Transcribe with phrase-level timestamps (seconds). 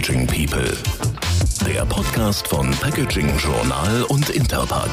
[0.00, 0.72] Packaging People,
[1.66, 4.88] der Podcast von Packaging Journal und Interpack.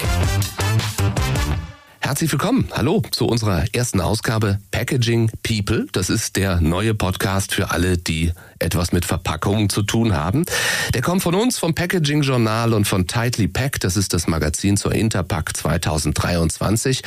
[2.08, 2.70] Herzlich willkommen.
[2.72, 5.88] Hallo zu unserer ersten Ausgabe Packaging People.
[5.92, 10.46] Das ist der neue Podcast für alle, die etwas mit Verpackungen zu tun haben.
[10.94, 13.82] Der kommt von uns, vom Packaging Journal und von Tightly Pack.
[13.82, 17.02] Das ist das Magazin zur Interpack 2023.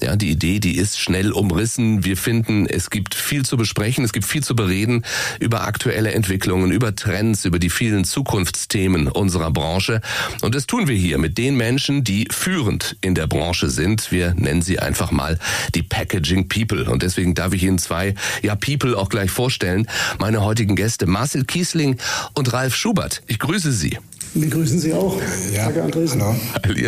[0.00, 2.04] Ja, die Idee, die ist schnell umrissen.
[2.06, 5.04] Wir finden, es gibt viel zu besprechen, es gibt viel zu bereden
[5.38, 10.00] über aktuelle Entwicklungen, über Trends, über die vielen Zukunftsthemen unserer Branche.
[10.40, 14.10] Und das tun wir hier mit den Menschen, die führend in der Branche sind.
[14.10, 15.38] Wir nennen sie einfach mal
[15.74, 16.88] die Packaging People.
[16.88, 19.88] Und deswegen darf ich Ihnen zwei, ja, People auch gleich vorstellen.
[20.18, 21.96] Meine heutigen Gäste Marcel Kiesling
[22.34, 23.22] und Ralf Schubert.
[23.26, 23.98] Ich grüße Sie.
[24.34, 25.20] Wir grüßen Sie auch.
[25.52, 26.36] Ja, hallo.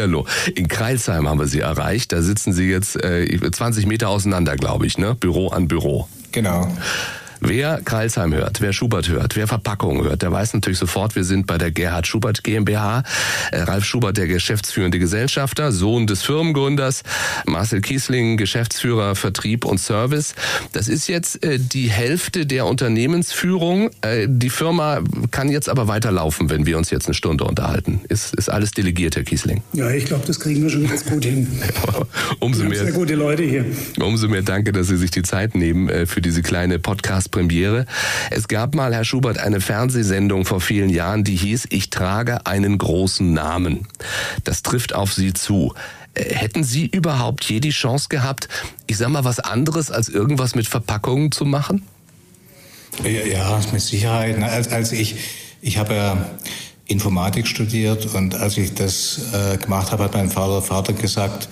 [0.01, 0.27] Hallo.
[0.55, 2.13] In Kreilsheim haben wir Sie erreicht.
[2.13, 5.15] Da sitzen Sie jetzt äh, 20 Meter auseinander, glaube ich, ne?
[5.15, 6.09] Büro an Büro.
[6.30, 6.71] Genau.
[7.41, 11.46] Wer Kreilsheim hört, wer Schubert hört, wer Verpackungen hört, der weiß natürlich sofort, wir sind
[11.46, 13.04] bei der Gerhard Schubert GmbH.
[13.52, 17.02] Äh, Ralf Schubert, der geschäftsführende Gesellschafter, Sohn des Firmengründers,
[17.46, 20.35] Marcel Kiesling, Geschäftsführer Vertrieb und Service.
[20.73, 23.91] Das ist jetzt äh, die Hälfte der Unternehmensführung.
[24.01, 28.01] Äh, die Firma kann jetzt aber weiterlaufen, wenn wir uns jetzt eine Stunde unterhalten.
[28.09, 29.63] Ist, ist alles delegiert, Herr Kiesling?
[29.73, 31.46] Ja, ich glaube, das kriegen wir schon ganz gut hin.
[32.41, 33.65] umso mehr, sehr gute Leute hier.
[34.01, 36.79] umso mehr danke, dass Sie sich die Zeit nehmen für diese kleine
[37.29, 37.87] Podcast-Premiere.
[38.30, 42.79] Es gab mal, Herr Schubert, eine Fernsehsendung vor vielen Jahren, die hieß Ich trage einen
[42.79, 43.87] großen Namen.
[44.45, 45.74] Das trifft auf Sie zu.
[46.15, 48.48] Äh, Hätten Sie überhaupt je die Chance gehabt,
[48.87, 51.82] ich sag mal, was anderes als irgendwas mit Verpackungen zu machen?
[53.04, 54.42] Ja, mit Sicherheit.
[54.42, 55.16] Als, als ich,
[55.60, 56.30] ich habe ja
[56.87, 61.48] Informatik studiert und als ich das äh, gemacht habe, hat mein Vater, Vater gesagt,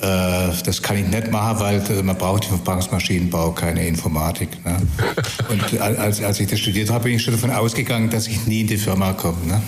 [0.00, 4.64] das kann ich nicht machen, weil äh, man braucht im Verpackungsmaschinenbau keine Informatik.
[4.64, 4.76] Ne?
[5.48, 8.62] Und als, als ich das studiert habe, bin ich schon davon ausgegangen, dass ich nie
[8.62, 9.46] in die Firma komme.
[9.46, 9.62] Ne?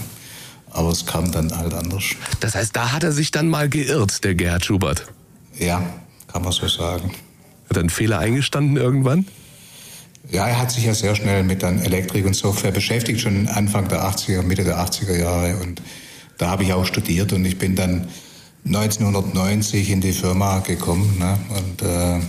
[0.71, 2.05] Aber es kam dann halt anders.
[2.41, 5.07] Das heißt, da hat er sich dann mal geirrt, der Gerhard Schubert.
[5.59, 5.83] Ja,
[6.33, 7.13] kann man so sagen.
[7.69, 9.27] Hat er einen Fehler eingestanden irgendwann?
[10.31, 13.89] Ja, er hat sich ja sehr schnell mit dann Elektrik und Software beschäftigt, schon Anfang
[13.89, 15.57] der 80er, Mitte der 80er Jahre.
[15.57, 15.83] Und
[16.39, 18.09] da habe ich auch studiert und ich bin dann
[18.65, 21.17] 1990 in die Firma gekommen.
[21.19, 21.39] Ne?
[21.57, 22.21] Und, äh,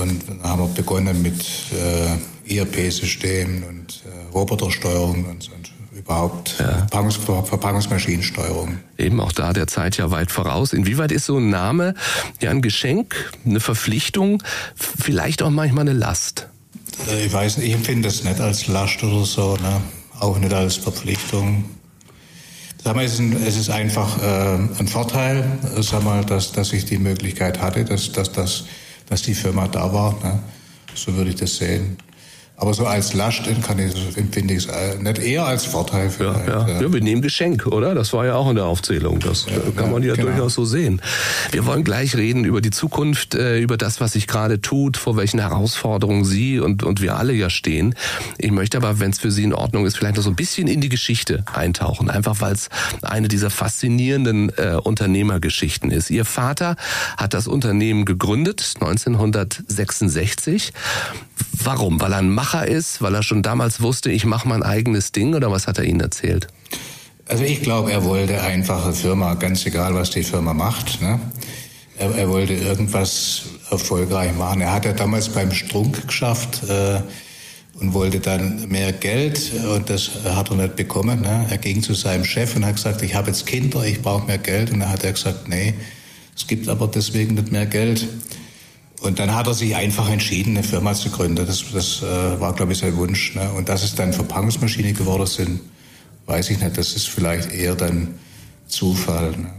[0.00, 7.16] und dann haben wir begonnen mit äh, ERP-Systemen und äh, Robotersteuerung und, und überhaupt Verpackungs
[7.16, 8.78] Verpackungsmaschinensteuerung.
[8.98, 10.72] Eben auch da der Zeit ja weit voraus.
[10.72, 11.94] Inwieweit ist so ein Name
[12.40, 14.42] ja ein Geschenk, eine Verpflichtung,
[14.74, 16.48] vielleicht auch manchmal eine Last?
[17.08, 19.80] Äh, Ich weiß nicht, ich empfinde das nicht als Last oder so, ne?
[20.20, 21.64] auch nicht als Verpflichtung.
[22.84, 25.42] Sag mal, es ist, einfach äh, ein Vorteil,
[25.74, 28.64] äh, sag mal, dass, dass ich die Möglichkeit hatte, dass, dass, dass,
[29.08, 30.12] dass die Firma da war.
[30.22, 30.38] Ne?
[30.94, 31.96] So würde ich das sehen.
[32.56, 36.10] Aber so als Last kann ich, empfinde ich es äh, nicht eher als Vorteil Ja,
[36.10, 36.48] vielleicht.
[36.48, 36.68] ja.
[36.68, 36.80] ja.
[36.82, 37.96] ja, wir nehmen Geschenk, oder?
[37.96, 39.18] Das war ja auch in der Aufzählung.
[39.18, 40.28] Das äh, kann ja, man ja genau.
[40.28, 41.02] durchaus so sehen.
[41.50, 45.16] Wir wollen gleich reden über die Zukunft, äh, über das, was sich gerade tut, vor
[45.16, 47.96] welchen Herausforderungen Sie und, und wir alle ja stehen.
[48.38, 50.68] Ich möchte aber, wenn es für Sie in Ordnung ist, vielleicht noch so ein bisschen
[50.68, 52.08] in die Geschichte eintauchen.
[52.08, 52.68] Einfach weil es
[53.02, 56.08] eine dieser faszinierenden äh, Unternehmergeschichten ist.
[56.08, 56.76] Ihr Vater
[57.16, 60.72] hat das Unternehmen gegründet, 1966.
[61.62, 62.00] Warum?
[62.00, 63.00] Weil er ein Macher ist?
[63.00, 65.34] Weil er schon damals wusste, ich mache mein eigenes Ding?
[65.34, 66.48] Oder was hat er Ihnen erzählt?
[67.26, 71.00] Also ich glaube, er wollte einfach eine Firma, ganz egal, was die Firma macht.
[71.00, 71.18] Ne?
[71.98, 74.60] Er, er wollte irgendwas erfolgreich machen.
[74.60, 77.00] Er hat ja damals beim Strunk geschafft äh,
[77.80, 81.22] und wollte dann mehr Geld und das hat er nicht bekommen.
[81.22, 81.46] Ne?
[81.48, 84.38] Er ging zu seinem Chef und hat gesagt, ich habe jetzt Kinder, ich brauche mehr
[84.38, 84.70] Geld.
[84.70, 85.72] Und dann hat er gesagt, nee,
[86.36, 88.06] es gibt aber deswegen nicht mehr Geld.
[89.04, 91.44] Und dann hat er sich einfach entschieden, eine Firma zu gründen.
[91.46, 93.34] Das, das äh, war, glaube ich, sein Wunsch.
[93.34, 93.50] Ne?
[93.52, 95.60] Und dass es dann Verpackungsmaschine geworden sind,
[96.24, 96.78] weiß ich nicht.
[96.78, 98.14] Das ist vielleicht eher dann
[98.66, 99.32] Zufall.
[99.32, 99.50] Ne?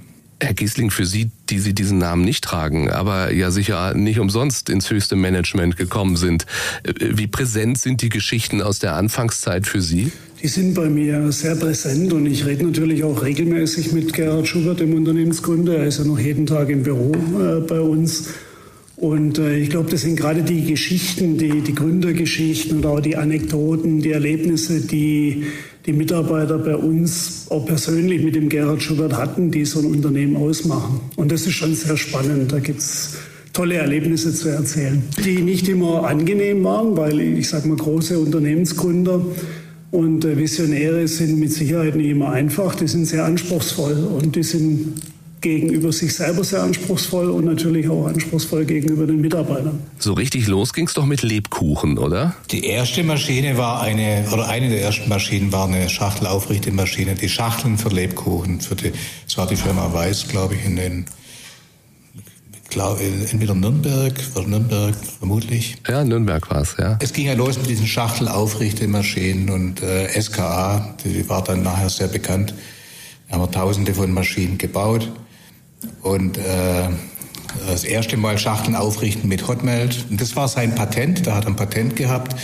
[0.42, 4.70] Herr Giesling, für Sie, die Sie diesen Namen nicht tragen, aber ja sicher nicht umsonst
[4.72, 6.48] ins höchste Management gekommen sind,
[6.82, 10.12] äh, wie präsent sind die Geschichten aus der Anfangszeit für Sie?
[10.42, 14.80] Die sind bei mir sehr präsent und ich rede natürlich auch regelmäßig mit Gerhard Schubert,
[14.80, 15.78] dem Unternehmensgründer.
[15.78, 18.30] Er ist ja noch jeden Tag im Büro äh, bei uns.
[18.98, 23.18] Und äh, ich glaube, das sind gerade die Geschichten, die, die Gründergeschichten oder auch die
[23.18, 25.44] Anekdoten, die Erlebnisse, die
[25.86, 30.36] die Mitarbeiter bei uns auch persönlich mit dem Gerhard Schubert hatten, die so ein Unternehmen
[30.36, 31.00] ausmachen.
[31.16, 32.52] Und das ist schon sehr spannend.
[32.52, 33.18] Da gibt's
[33.54, 39.22] tolle Erlebnisse zu erzählen, die nicht immer angenehm waren, weil ich sage mal, große Unternehmensgründer
[39.92, 42.76] und äh, Visionäre sind mit Sicherheit nicht immer einfach.
[42.76, 44.94] Die sind sehr anspruchsvoll und die sind
[45.46, 49.80] gegenüber sich selber sehr anspruchsvoll und natürlich auch anspruchsvoll gegenüber den Mitarbeitern.
[50.00, 52.34] So richtig los ging es doch mit Lebkuchen, oder?
[52.50, 57.78] Die erste Maschine war eine, oder eine der ersten Maschinen war eine Schachtelaufrichtemaschine, die Schachteln
[57.78, 58.92] für Lebkuchen, für die,
[59.24, 61.06] das war die Firma Weiß, glaube ich, in den
[62.68, 65.78] glaube, entweder Nürnberg oder Nürnberg vermutlich.
[65.88, 66.98] Ja, Nürnberg war es, ja.
[67.02, 72.08] Es ging ja los mit diesen Schachtelaufrichtemaschinen und äh, SKA, die war dann nachher sehr
[72.08, 72.56] bekannt.
[73.30, 75.12] Da haben wir tausende von Maschinen gebaut
[76.02, 76.90] und äh,
[77.68, 80.06] das erste Mal Schachteln aufrichten mit Hotmelt.
[80.10, 82.36] Und das war sein Patent, da hat er ein Patent gehabt.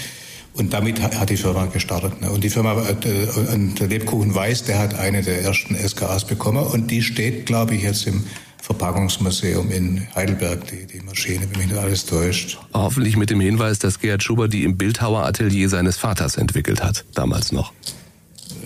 [0.54, 2.22] Und damit hat die Firma gestartet.
[2.22, 2.30] Ne?
[2.30, 6.64] Und die Firma, äh, der Lebkuchen Weiß, der hat eine der ersten SKAs bekommen.
[6.64, 8.24] Und die steht, glaube ich, jetzt im
[8.62, 12.60] Verpackungsmuseum in Heidelberg, die, die Maschine, wenn mich nicht alles täuscht.
[12.74, 17.52] Hoffentlich mit dem Hinweis, dass Gerhard Schuber die im Bildhaueratelier seines Vaters entwickelt hat, damals
[17.52, 17.74] noch.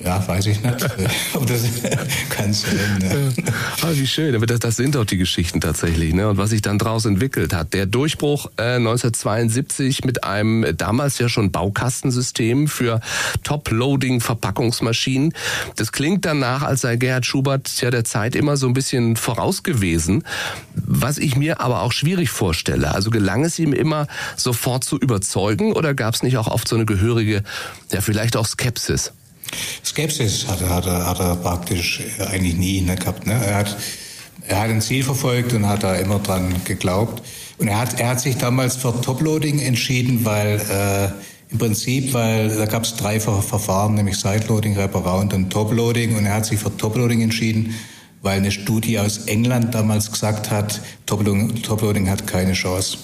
[0.03, 0.83] Ja, weiß ich nicht.
[1.33, 1.61] Aber das
[2.29, 2.99] kann sein.
[3.01, 3.43] Ja.
[3.81, 4.35] Ah, wie schön.
[4.35, 6.13] Aber das, das sind doch die Geschichten tatsächlich.
[6.13, 6.29] Ne?
[6.29, 7.73] Und was sich dann daraus entwickelt hat.
[7.73, 12.99] Der Durchbruch äh, 1972 mit einem damals ja schon Baukastensystem für
[13.43, 15.33] Top-Loading-Verpackungsmaschinen.
[15.75, 19.63] Das klingt danach, als sei Gerhard Schubert ja der Zeit immer so ein bisschen voraus
[19.63, 20.23] gewesen.
[20.73, 22.93] Was ich mir aber auch schwierig vorstelle.
[22.93, 26.75] Also gelang es ihm immer sofort zu überzeugen oder gab es nicht auch oft so
[26.75, 27.43] eine gehörige,
[27.91, 29.13] ja vielleicht auch Skepsis?
[29.83, 33.25] Skepsis hat, hat, er, hat er praktisch eigentlich nie ne, gehabt.
[33.25, 33.33] Ne?
[33.33, 33.77] Er, hat,
[34.47, 37.23] er hat ein Ziel verfolgt und hat da immer dran geglaubt.
[37.57, 42.49] Und er hat, er hat sich damals für Toploading entschieden, weil äh, im Prinzip, weil
[42.49, 46.17] da gab es drei Verfahren, nämlich Sideloading, Wraparound und Toploading.
[46.17, 47.73] Und er hat sich für Toploading entschieden,
[48.21, 52.97] weil eine Studie aus England damals gesagt hat, Toploading, Toploading hat keine Chance.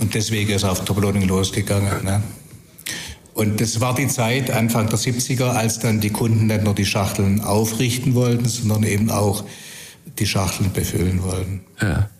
[0.00, 2.04] Und deswegen ist er auf Toploading losgegangen.
[2.04, 2.22] Ne?
[3.38, 6.84] Und das war die Zeit, Anfang der 70er, als dann die Kunden nicht nur die
[6.84, 9.44] Schachteln aufrichten wollten, sondern eben auch
[10.18, 11.60] die Schachteln befüllen wollten.
[11.80, 12.10] Ja.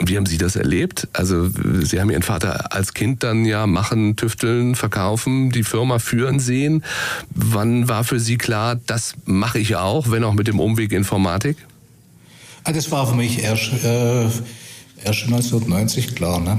[0.00, 1.06] Wie haben Sie das erlebt?
[1.12, 6.40] Also Sie haben Ihren Vater als Kind dann ja machen, tüfteln, verkaufen, die Firma führen
[6.40, 6.82] sehen.
[7.30, 11.56] Wann war für Sie klar, das mache ich auch, wenn auch mit dem Umweg Informatik?
[12.64, 14.24] Ah, das war für mich erst, äh,
[15.04, 16.40] erst 1990 klar.
[16.40, 16.58] Ne?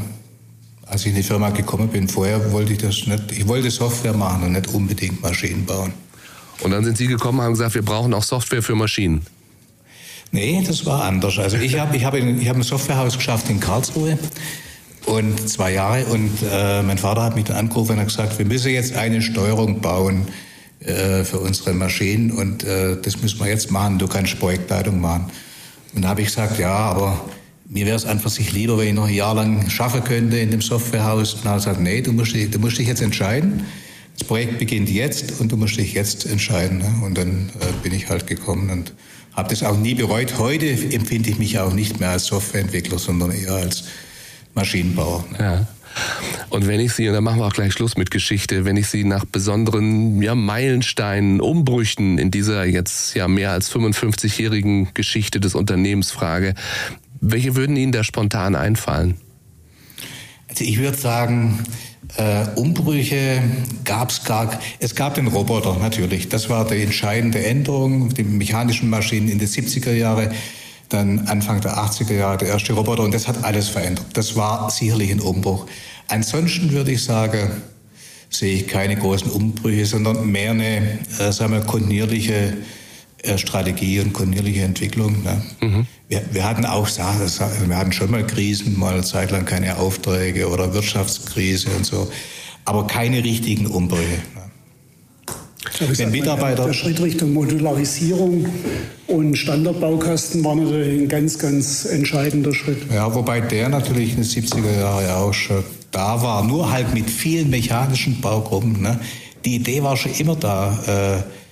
[0.85, 3.31] Als ich in die Firma gekommen bin, vorher wollte ich das nicht.
[3.31, 5.93] Ich wollte Software machen und nicht unbedingt Maschinen bauen.
[6.61, 9.25] Und dann sind Sie gekommen und haben gesagt, wir brauchen auch Software für Maschinen.
[10.31, 11.37] Nee, das war anders.
[11.37, 14.17] Also ich habe ich hab ich hab ein Softwarehaus geschafft in Karlsruhe
[15.05, 18.45] und zwei Jahre und äh, mein Vater hat mich dann angerufen und hat gesagt, wir
[18.45, 20.27] müssen jetzt eine Steuerung bauen
[20.79, 23.99] äh, für unsere Maschinen und äh, das müssen wir jetzt machen.
[23.99, 25.31] Du kannst Projektleitung machen.
[25.95, 27.19] Und da habe ich gesagt, ja, aber
[27.67, 30.51] mir wäre es einfach sich lieber, wenn ich noch ein Jahr lang schaffen könnte in
[30.51, 31.33] dem Softwarehaus.
[31.33, 33.65] Und dann gesagt, nee, du musst, dich, du musst dich jetzt entscheiden.
[34.17, 36.77] Das Projekt beginnt jetzt und du musst dich jetzt entscheiden.
[36.77, 36.93] Ne?
[37.03, 38.93] Und dann äh, bin ich halt gekommen und
[39.33, 40.37] habe das auch nie bereut.
[40.37, 43.85] Heute empfinde ich mich auch nicht mehr als Softwareentwickler, sondern eher als
[44.53, 45.25] Maschinenbauer.
[45.31, 45.37] Ne?
[45.39, 45.67] Ja.
[46.49, 48.87] Und wenn ich Sie, und dann machen wir auch gleich Schluss mit Geschichte, wenn ich
[48.87, 55.55] Sie nach besonderen ja, Meilensteinen, Umbrüchen in dieser jetzt ja mehr als 55-jährigen Geschichte des
[55.55, 56.53] Unternehmens frage,
[57.31, 59.15] welche würden Ihnen da spontan einfallen?
[60.47, 61.59] Also ich würde sagen,
[62.17, 63.41] äh, Umbrüche
[63.83, 64.59] gab es gar.
[64.79, 66.29] Es gab den Roboter natürlich.
[66.29, 68.13] Das war die entscheidende Änderung.
[68.13, 70.31] Die mechanischen Maschinen in den 70er Jahre,
[70.89, 74.05] dann Anfang der 80er Jahre der erste Roboter und das hat alles verändert.
[74.13, 75.65] Das war sicherlich ein Umbruch.
[76.07, 77.63] Ansonsten würde ich sagen,
[78.29, 82.53] sehe ich keine großen Umbrüche, sondern mehr eine äh, sagen wir, kontinuierliche
[83.37, 85.23] Strategie und kontinuierliche Entwicklung.
[85.23, 85.41] Ne?
[85.61, 85.87] Mhm.
[86.07, 90.49] Wir, wir, hatten auch wir hatten schon mal Krisen, mal eine Zeit lang keine Aufträge
[90.49, 92.09] oder Wirtschaftskrise und so,
[92.65, 94.19] aber keine richtigen Umbrüche.
[94.35, 94.45] Ne?
[95.97, 98.45] Wenn Mitarbeiter der Schritt Richtung Modularisierung
[99.07, 102.77] und Standardbaukasten war natürlich ein ganz, ganz entscheidender Schritt.
[102.93, 107.09] Ja, wobei der natürlich in den 70er Jahren auch schon da war, nur halt mit
[107.09, 108.81] vielen mechanischen Baugruppen.
[108.81, 108.99] Ne?
[109.43, 111.17] Die Idee war schon immer da.
[111.17, 111.44] Äh,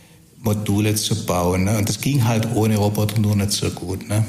[0.43, 1.63] Module zu bauen.
[1.63, 1.77] Ne?
[1.77, 4.07] Und das ging halt ohne Roboter nur nicht so gut.
[4.07, 4.23] Ne?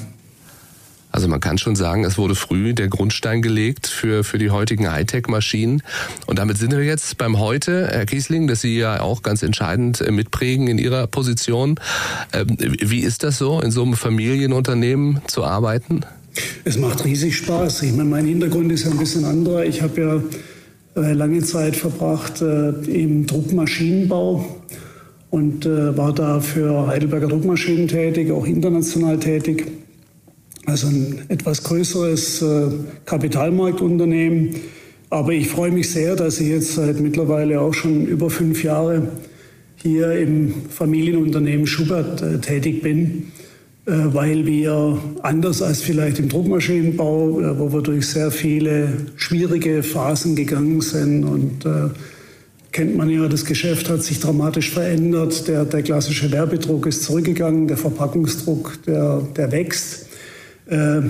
[1.11, 4.91] Also man kann schon sagen, es wurde früh der Grundstein gelegt für, für die heutigen
[4.91, 5.83] Hightech-Maschinen.
[6.27, 10.01] Und damit sind wir jetzt beim Heute, Herr Kiesling, das Sie ja auch ganz entscheidend
[10.01, 11.79] äh, mitprägen in Ihrer Position.
[12.33, 16.01] Ähm, wie ist das so, in so einem Familienunternehmen zu arbeiten?
[16.65, 17.83] Es macht riesig Spaß.
[17.83, 19.65] Ich meine, mein Hintergrund ist ja ein bisschen anderer.
[19.65, 20.01] Ich habe
[20.97, 24.63] ja äh, lange Zeit verbracht äh, im Druckmaschinenbau
[25.35, 29.67] und äh, war da für Heidelberger Druckmaschinen tätig, auch international tätig.
[30.65, 32.69] Also ein etwas größeres äh,
[33.05, 34.55] Kapitalmarktunternehmen.
[35.11, 39.09] Aber ich freue mich sehr, dass ich jetzt seit mittlerweile auch schon über fünf Jahre
[39.75, 43.33] hier im Familienunternehmen Schubert äh, tätig bin.
[43.87, 50.81] weil wir anders als vielleicht im Druckmaschinenbau, wo wir durch sehr viele schwierige Phasen gegangen
[50.81, 51.67] sind und
[52.75, 55.47] kennt man ja, das Geschäft hat sich dramatisch verändert.
[55.47, 60.09] Der, der klassische Werbedruck ist zurückgegangen, der Verpackungsdruck, der, der wächst.
[60.69, 61.03] Äh,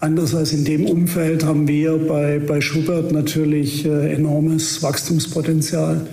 [0.00, 6.06] anders als in dem Umfeld haben wir bei, bei Schubert natürlich äh, enormes Wachstumspotenzial,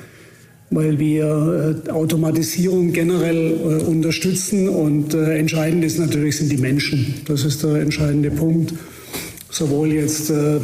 [0.72, 7.22] weil wir äh, Automatisierung generell äh, unterstützen und äh, entscheidend ist natürlich sind die Menschen.
[7.26, 8.74] Das ist der entscheidende Punkt.
[9.50, 10.60] Sowohl jetzt äh,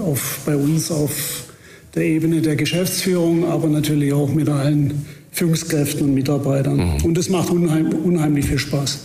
[0.00, 1.47] auf, bei uns auf
[1.94, 6.76] der Ebene der Geschäftsführung, aber natürlich auch mit allen Führungskräften und Mitarbeitern.
[6.76, 7.04] Mhm.
[7.04, 9.04] Und das macht unheim, unheimlich viel Spaß.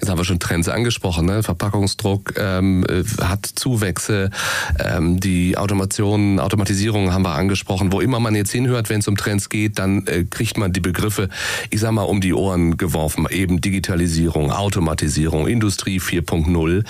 [0.00, 1.26] Jetzt haben wir schon Trends angesprochen.
[1.26, 1.42] Ne?
[1.42, 4.30] Verpackungsdruck ähm, äh, hat Zuwächse.
[4.78, 7.92] Ähm, die Automation, Automatisierung haben wir angesprochen.
[7.92, 10.80] Wo immer man jetzt hinhört, wenn es um Trends geht, dann äh, kriegt man die
[10.80, 11.28] Begriffe,
[11.70, 13.26] ich sag mal, um die Ohren geworfen.
[13.28, 16.84] Eben Digitalisierung, Automatisierung, Industrie 4.0.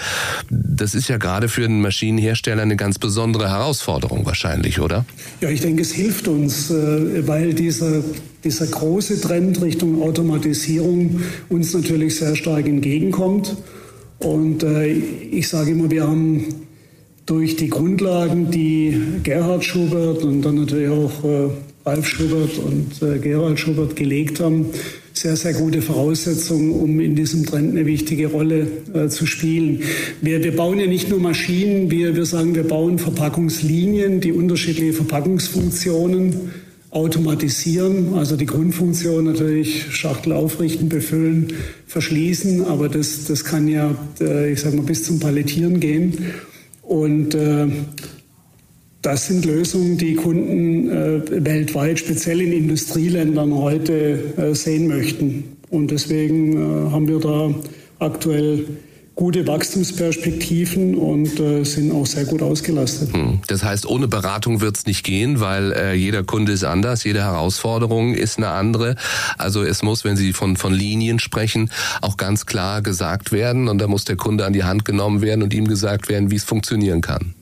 [0.50, 5.06] Das ist ja gerade für einen Maschinenhersteller eine ganz besondere Herausforderung wahrscheinlich, oder?
[5.40, 8.02] Ja, ich denke, es hilft uns, äh, weil dieser
[8.44, 13.56] dieser große Trend Richtung Automatisierung uns natürlich sehr stark entgegenkommt.
[14.18, 16.44] Und äh, ich sage immer, wir haben
[17.26, 21.50] durch die Grundlagen, die Gerhard Schubert und dann natürlich auch äh,
[21.84, 24.66] Ralf Schubert und äh, Gerald Schubert gelegt haben,
[25.14, 29.82] sehr, sehr gute Voraussetzungen, um in diesem Trend eine wichtige Rolle äh, zu spielen.
[30.20, 34.92] Wir, wir bauen ja nicht nur Maschinen, wir, wir sagen, wir bauen Verpackungslinien, die unterschiedliche
[34.92, 36.52] Verpackungsfunktionen
[36.90, 41.52] automatisieren, also die Grundfunktion natürlich Schachtel aufrichten, befüllen,
[41.86, 46.14] verschließen, aber das, das kann ja, äh, ich sag mal, bis zum Palettieren gehen.
[46.82, 47.66] Und äh,
[49.02, 55.44] das sind Lösungen, die Kunden äh, weltweit, speziell in Industrieländern heute sehen möchten.
[55.70, 56.58] Und deswegen
[56.90, 57.54] haben wir da
[57.98, 58.64] aktuell
[59.18, 63.12] gute Wachstumsperspektiven und äh, sind auch sehr gut ausgelastet.
[63.12, 63.40] Hm.
[63.48, 67.22] Das heißt, ohne Beratung wird es nicht gehen, weil äh, jeder Kunde ist anders, jede
[67.22, 68.94] Herausforderung ist eine andere.
[69.36, 73.78] Also es muss, wenn Sie von, von Linien sprechen, auch ganz klar gesagt werden und
[73.78, 76.44] da muss der Kunde an die Hand genommen werden und ihm gesagt werden, wie es
[76.44, 77.34] funktionieren kann.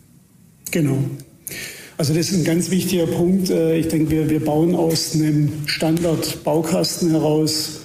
[0.70, 0.96] Genau.
[1.98, 3.50] Also das ist ein ganz wichtiger Punkt.
[3.50, 7.80] Äh, ich denke, wir, wir bauen aus einem Standard-Baukasten heraus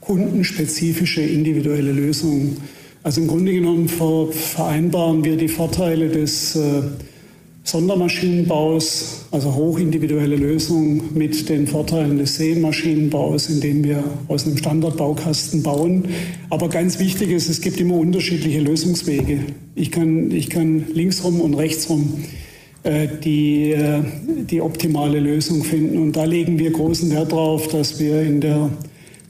[0.00, 2.56] kundenspezifische individuelle Lösungen.
[3.02, 6.82] Also im Grunde genommen vereinbaren wir die Vorteile des äh,
[7.62, 16.04] Sondermaschinenbaus, also hochindividuelle Lösungen mit den Vorteilen des Serienmaschinenbaus, indem wir aus einem Standardbaukasten bauen.
[16.48, 19.40] Aber ganz wichtig ist, es gibt immer unterschiedliche Lösungswege.
[19.74, 22.24] Ich kann, ich kann linksrum und rechtsrum
[22.84, 24.02] äh, die, äh,
[24.50, 25.98] die optimale Lösung finden.
[25.98, 28.70] Und da legen wir großen Wert darauf, dass wir in der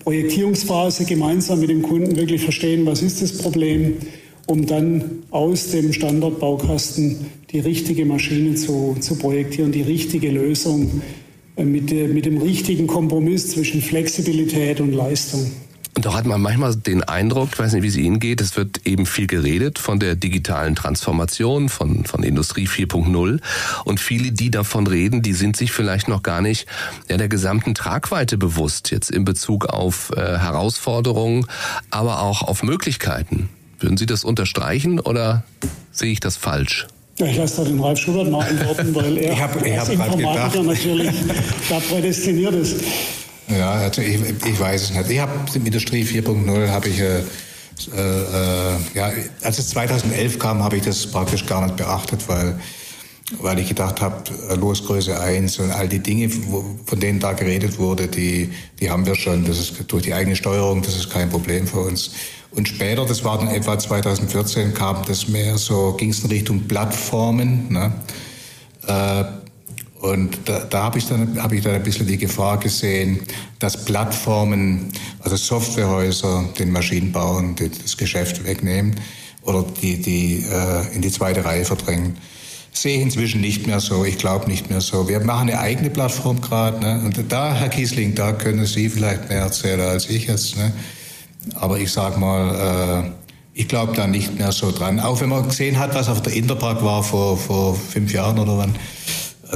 [0.08, 3.98] Projektierungsphase gemeinsam mit dem Kunden wirklich verstehen, was ist das Problem,
[4.46, 11.02] um dann aus dem Standardbaukasten die richtige Maschine zu, zu projektieren, die richtige Lösung
[11.56, 15.50] äh, mit, mit dem richtigen Kompromiss zwischen Flexibilität und Leistung.
[15.99, 18.57] Und doch hat man manchmal den Eindruck, ich weiß nicht, wie es Ihnen geht, es
[18.57, 23.40] wird eben viel geredet von der digitalen Transformation, von, von Industrie 4.0.
[23.85, 26.69] Und viele, die davon reden, die sind sich vielleicht noch gar nicht
[27.11, 31.47] ja, der gesamten Tragweite bewusst, jetzt in Bezug auf äh, Herausforderungen,
[31.90, 33.49] aber auch auf Möglichkeiten.
[33.81, 35.43] Würden Sie das unterstreichen oder
[35.90, 36.87] sehe ich das falsch?
[37.19, 39.88] Ja, ich lasse da den Ralf Schubert mal antworten, weil er ich hab, ich als
[39.88, 41.11] Informatiker natürlich
[41.69, 42.85] da prädestiniert ist.
[43.49, 45.11] Ja, also ich, ich weiß es nicht.
[45.11, 47.21] Ich habe im Industrie 4.0 habe ich äh,
[47.97, 49.12] äh, ja,
[49.43, 52.59] als es 2011 kam, habe ich das praktisch gar nicht beachtet, weil
[53.40, 57.33] weil ich gedacht habe, äh, Losgröße 1 und all die Dinge, wo, von denen da
[57.33, 58.50] geredet wurde, die,
[58.81, 59.45] die haben wir schon.
[59.45, 62.12] Das ist durch die eigene Steuerung, das ist kein Problem für uns.
[62.52, 66.67] Und später, das war dann etwa 2014, kam das mehr so, ging es in Richtung
[66.67, 67.71] Plattformen.
[67.71, 67.93] Ne?
[68.87, 69.25] Äh,
[70.00, 73.21] und da, da habe ich, dann, hab ich dann ein bisschen die Gefahr gesehen,
[73.59, 79.00] dass Plattformen, also Softwarehäuser, den Maschinenbauern das Geschäft wegnehmen
[79.43, 82.17] oder die, die äh, in die zweite Reihe verdrängen.
[82.73, 84.05] Sehe ich inzwischen nicht mehr so.
[84.05, 85.09] Ich glaube nicht mehr so.
[85.09, 86.78] Wir machen eine eigene Plattform gerade.
[86.78, 87.02] Ne?
[87.05, 90.57] Und da, Herr Kiesling, da können Sie vielleicht mehr erzählen als ich jetzt.
[90.57, 90.73] Ne?
[91.57, 93.11] Aber ich sag mal, äh,
[93.52, 95.00] ich glaube da nicht mehr so dran.
[95.00, 98.59] Auch wenn man gesehen hat, was auf der Interpark war vor, vor fünf Jahren oder
[98.59, 98.76] wann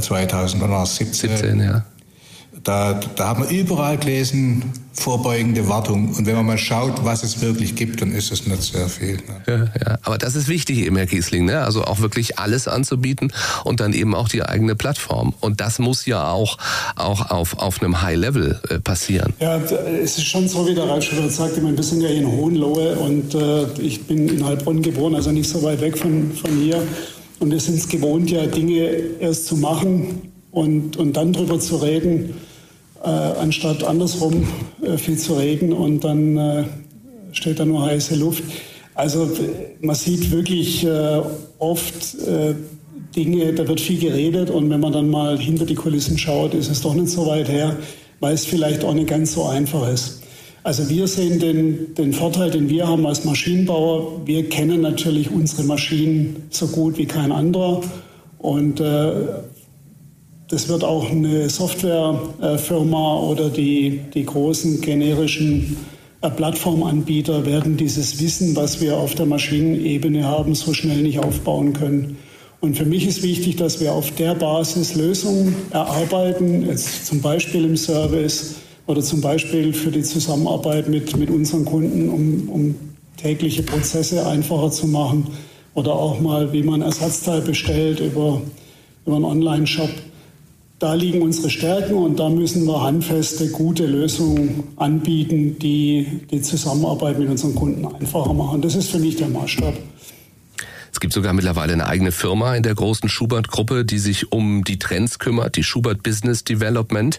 [0.01, 1.31] 2017.
[1.37, 1.85] 17, ja.
[2.65, 6.15] Da, da haben wir überall gelesen, vorbeugende Wartung.
[6.15, 9.17] Und wenn man mal schaut, was es wirklich gibt, dann ist es nicht sehr viel.
[9.17, 9.43] Ne?
[9.47, 9.99] Ja, ja.
[10.03, 11.63] Aber das ist wichtig eben, Herr Kiesling, ne?
[11.63, 13.33] also auch wirklich alles anzubieten
[13.65, 15.35] und dann eben auch die eigene Plattform.
[15.41, 16.59] Und das muss ja auch,
[16.95, 19.33] auch auf, auf einem High-Level äh, passieren.
[19.41, 22.11] Ja, es ist schon so, wie der Ralf schon sagt, ich meine, wir sind ja
[22.11, 26.33] in Hohenlohe und äh, ich bin in Heilbronn geboren, also nicht so weit weg von,
[26.33, 26.81] von hier.
[27.43, 31.75] Und wir sind es gewohnt, ja Dinge erst zu machen und, und dann drüber zu
[31.75, 32.35] reden
[33.03, 34.47] äh, anstatt andersrum
[34.81, 36.65] äh, viel zu reden und dann äh,
[37.33, 38.45] steht da nur heiße Luft.
[38.95, 39.29] Also
[39.81, 41.21] man sieht wirklich äh,
[41.59, 42.55] oft äh,
[43.17, 46.71] Dinge, da wird viel geredet und wenn man dann mal hinter die Kulissen schaut, ist
[46.71, 47.77] es doch nicht so weit her,
[48.21, 50.22] weil es vielleicht auch nicht ganz so einfach ist.
[50.65, 54.25] Also wir sehen den, den Vorteil, den wir haben als Maschinenbauer.
[54.27, 57.81] Wir kennen natürlich unsere Maschinen so gut wie kein anderer.
[58.39, 59.13] Und äh,
[60.49, 65.77] das wird auch eine Softwarefirma oder die, die großen generischen
[66.21, 71.73] äh, Plattformanbieter werden dieses Wissen, was wir auf der Maschinenebene haben, so schnell nicht aufbauen
[71.73, 72.19] können.
[72.61, 77.65] Und für mich ist wichtig, dass wir auf der Basis Lösungen erarbeiten, jetzt zum Beispiel
[77.65, 78.55] im Service
[78.87, 82.75] oder zum Beispiel für die Zusammenarbeit mit, mit unseren Kunden, um, um
[83.17, 85.27] tägliche Prozesse einfacher zu machen
[85.75, 88.43] oder auch mal, wie man Ersatzteil bestellt über,
[89.07, 89.91] über einen Online-Shop
[90.83, 97.21] da liegen unsere Stärken und da müssen wir handfeste, gute Lösungen anbieten, die die Zusammenarbeit
[97.21, 98.63] mit unseren Kunden einfacher machen.
[98.63, 99.75] Das ist für mich der Maßstab.
[101.03, 104.79] Es gibt sogar mittlerweile eine eigene Firma in der großen Schubert-Gruppe, die sich um die
[104.79, 107.19] Trends kümmert, die Schubert Business Development.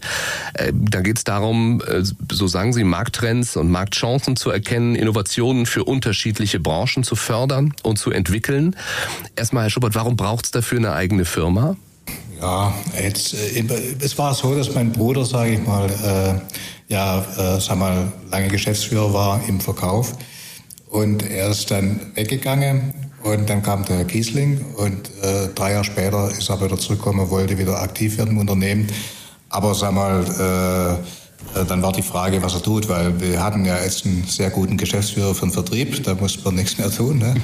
[0.54, 5.66] Äh, da geht es darum, äh, so sagen Sie, Markttrends und Marktchancen zu erkennen, Innovationen
[5.66, 8.78] für unterschiedliche Branchen zu fördern und zu entwickeln.
[9.36, 11.76] Erstmal, Herr Schubert, warum braucht es dafür eine eigene Firma?
[12.40, 13.66] Ja, jetzt, äh,
[14.00, 18.48] es war so, dass mein Bruder, sage ich mal, äh, ja, äh, sag mal, lange
[18.48, 20.14] Geschäftsführer war im Verkauf
[20.90, 22.94] und er ist dann weggegangen
[23.24, 27.30] und dann kam der Herr Kiesling und äh, drei Jahre später ist er wieder zurückgekommen,
[27.30, 28.88] wollte wieder aktiv werden im Unternehmen.
[29.50, 33.66] Aber sag mal, äh, äh, dann war die Frage, was er tut, weil wir hatten
[33.66, 37.20] ja jetzt einen sehr guten Geschäftsführer für den Vertrieb, da musste man nichts mehr tun.
[37.20, 37.36] Ne?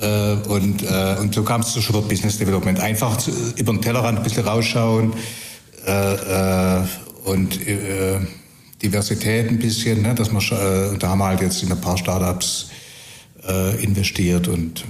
[0.00, 2.78] Äh, und, äh, und so kam es zu Schubert Business Development.
[2.78, 5.12] Einfach zu, über den Tellerrand ein bisschen rausschauen
[5.84, 6.82] äh,
[7.24, 7.58] und
[8.80, 10.40] Diversität ein bisschen, ne, dass man,
[11.00, 12.68] da haben wir halt jetzt in ein paar Startups
[13.80, 14.84] investiert und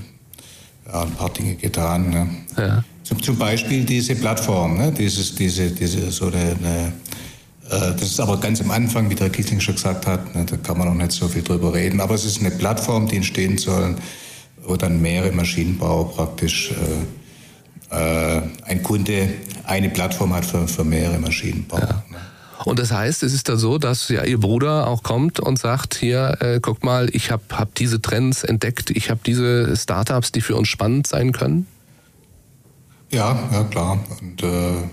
[0.87, 2.11] ja, ein paar Dinge getan.
[2.11, 2.28] Ne.
[2.56, 2.84] Ja.
[3.02, 6.92] Zum, zum, Beispiel diese Plattform, ne, dieses, diese, diese, so eine, eine
[7.68, 10.78] das ist aber ganz am Anfang, wie der Kiesling schon gesagt hat, ne, da kann
[10.78, 12.00] man noch nicht so viel drüber reden.
[12.00, 13.96] Aber es ist eine Plattform, die entstehen soll,
[14.64, 19.28] wo dann mehrere Maschinenbauer praktisch äh, äh, ein Kunde
[19.64, 21.80] eine Plattform hat für, für mehrere Maschinenbauer.
[21.80, 22.04] Ja.
[22.64, 25.94] Und das heißt, es ist dann so, dass ja Ihr Bruder auch kommt und sagt,
[25.94, 30.40] hier, äh, guck mal, ich habe hab diese Trends entdeckt, ich habe diese Startups, die
[30.40, 31.66] für uns spannend sein können?
[33.10, 33.98] Ja, ja klar.
[34.20, 34.88] Und äh,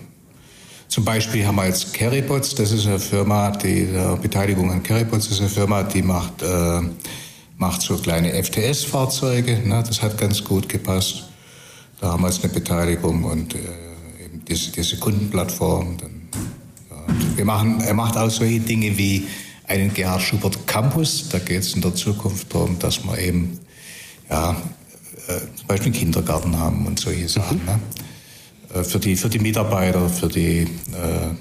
[0.88, 5.28] zum Beispiel haben wir jetzt Carrybots, das ist eine Firma, die äh, Beteiligung an Carrybots
[5.28, 6.82] ist eine Firma, die macht äh,
[7.58, 9.60] macht so kleine FTS-Fahrzeuge.
[9.65, 9.84] Ne?
[9.88, 11.23] Das hat ganz gut gepasst.
[11.99, 13.60] Da haben wir jetzt eine Beteiligung und äh,
[14.25, 15.97] eben diese, diese Kundenplattform.
[15.97, 16.25] Dann.
[17.36, 19.28] Wir machen, er macht auch solche Dinge wie
[19.67, 21.30] einen Gerhard Schubert Campus.
[21.30, 23.60] Da geht es in der Zukunft darum, dass wir eben
[24.30, 27.60] ja, äh, zum Beispiel einen Kindergarten haben und solche Sachen.
[27.60, 27.65] Mhm.
[27.65, 27.80] Ne?
[28.75, 31.36] Äh, für, die, für die Mitarbeiter, für die äh,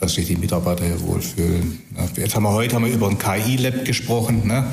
[0.00, 1.82] dass sich die Mitarbeiter hier wohlfühlen.
[2.16, 4.46] Jetzt haben wir heute haben wir über ein KI-Lab gesprochen.
[4.46, 4.64] Ne?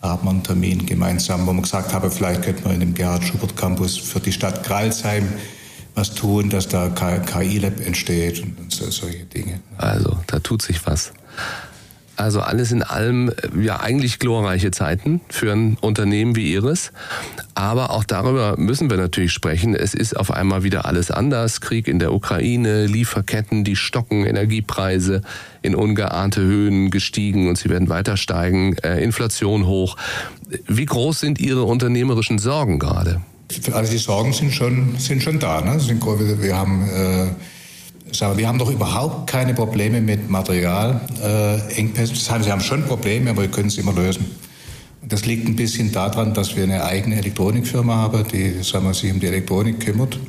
[0.00, 2.94] Da hat man einen Termin gemeinsam, wo man gesagt habe, vielleicht könnte man in dem
[2.94, 5.28] Gerhard Schubert Campus für die Stadt Kralsheim
[5.94, 9.60] was tun, dass da KI-Lab entsteht und solche Dinge.
[9.78, 11.12] Also, da tut sich was.
[12.16, 16.92] Also alles in allem äh, ja eigentlich glorreiche Zeiten für ein Unternehmen wie Ihres.
[17.54, 19.74] Aber auch darüber müssen wir natürlich sprechen.
[19.74, 21.60] Es ist auf einmal wieder alles anders.
[21.60, 25.22] Krieg in der Ukraine, Lieferketten, die stocken, Energiepreise
[25.62, 29.96] in ungeahnte Höhen gestiegen und sie werden weiter steigen, äh, Inflation hoch.
[30.68, 33.22] Wie groß sind Ihre unternehmerischen Sorgen gerade?
[33.72, 35.60] Also die Sorgen sind schon, sind schon da.
[35.60, 35.78] Ne?
[36.40, 37.26] Wir haben äh
[38.36, 42.14] wir haben doch überhaupt keine Probleme mit Materialengpässen.
[42.14, 44.26] Äh, sie haben schon Probleme, aber wir können es immer lösen.
[45.02, 49.10] Das liegt ein bisschen daran, dass wir eine eigene Elektronikfirma haben, die sagen wir, sich
[49.10, 50.20] um die Elektronik kümmert.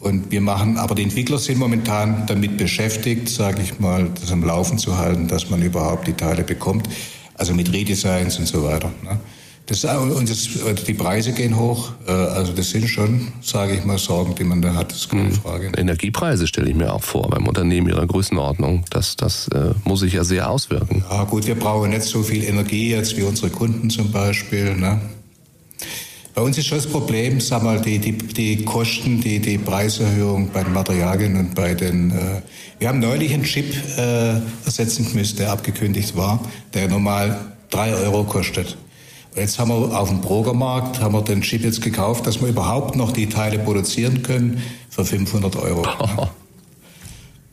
[0.00, 4.44] Und wir machen, aber die Entwickler sind momentan damit beschäftigt, sage ich mal, das am
[4.44, 6.88] Laufen zu halten, dass man überhaupt die Teile bekommt.
[7.34, 8.92] Also mit Redesigns und so weiter.
[9.02, 9.18] Ne?
[9.66, 10.48] Das, und das,
[10.86, 11.90] die Preise gehen hoch.
[12.06, 14.92] Also das sind schon, sage ich mal, Sorgen, die man da hat.
[14.92, 15.32] Das ist keine mhm.
[15.32, 15.72] Frage.
[15.76, 18.84] Energiepreise stelle ich mir auch vor beim Unternehmen Ihrer Größenordnung.
[18.90, 21.04] Das, das äh, muss sich ja sehr auswirken.
[21.10, 24.76] Ja gut, wir brauchen nicht so viel Energie jetzt wie unsere Kunden zum Beispiel.
[24.76, 25.00] Ne?
[26.36, 30.50] Bei uns ist schon das Problem, sag mal, die, die, die Kosten, die, die Preiserhöhung
[30.52, 32.12] bei den Materialien und bei den.
[32.12, 32.42] Äh,
[32.78, 36.38] wir haben neulich einen Chip äh, ersetzen müssen, der abgekündigt war,
[36.72, 38.76] der normal drei Euro kostet.
[39.36, 42.96] Jetzt haben wir auf dem Brogermarkt haben wir den Chip jetzt gekauft, dass wir überhaupt
[42.96, 45.86] noch die Teile produzieren können für 500 Euro.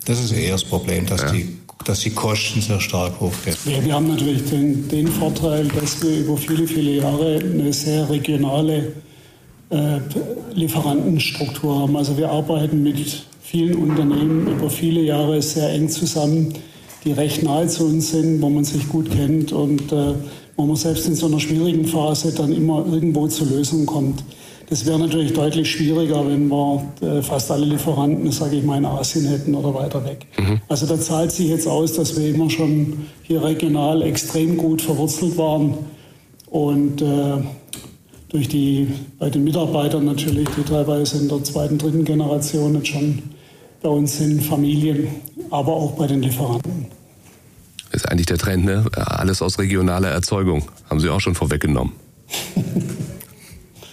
[0.05, 1.31] Das ist eher das Problem, dass ja.
[1.31, 3.55] die dass die Kosten sehr stark hochgehen.
[3.65, 8.09] Ja, wir haben natürlich den, den, Vorteil, dass wir über viele, viele Jahre eine sehr
[8.09, 8.93] regionale
[9.69, 9.99] äh,
[10.53, 11.97] Lieferantenstruktur haben.
[11.97, 16.53] Also wir arbeiten mit vielen Unternehmen über viele Jahre sehr eng zusammen,
[17.03, 20.13] die recht nahe zu uns sind, wo man sich gut kennt und äh,
[20.55, 24.23] wo man selbst in so einer schwierigen Phase dann immer irgendwo zur Lösung kommt.
[24.69, 28.85] Das wäre natürlich deutlich schwieriger, wenn wir äh, fast alle Lieferanten, sage ich mal, in
[28.85, 30.25] Asien hätten oder weiter weg.
[30.37, 30.61] Mhm.
[30.67, 35.37] Also da zahlt sich jetzt aus, dass wir immer schon hier regional extrem gut verwurzelt
[35.37, 35.75] waren
[36.49, 37.37] und äh,
[38.29, 38.87] durch die
[39.19, 43.21] bei den Mitarbeitern natürlich, die teilweise in der zweiten, dritten Generation jetzt schon
[43.81, 45.07] bei uns sind, Familien,
[45.51, 46.87] aber auch bei den Lieferanten.
[47.93, 48.85] Ist eigentlich der Trend, ne?
[48.95, 50.63] Alles aus regionaler Erzeugung.
[50.89, 51.93] Haben Sie auch schon vorweggenommen.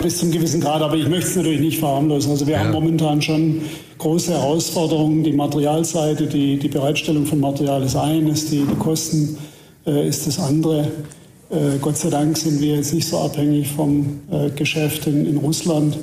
[0.03, 2.31] bis zum gewissen Grad, aber ich möchte es natürlich nicht verharmlosen.
[2.31, 2.61] Also wir ja.
[2.61, 3.61] haben momentan schon
[3.99, 5.23] große Herausforderungen.
[5.23, 9.37] Die Materialseite, die, die Bereitstellung von Material ist eines, die, die Kosten
[9.87, 10.91] äh, ist das andere.
[11.51, 15.37] Äh, Gott sei Dank sind wir jetzt nicht so abhängig vom äh, Geschäft in, in
[15.37, 15.99] Russland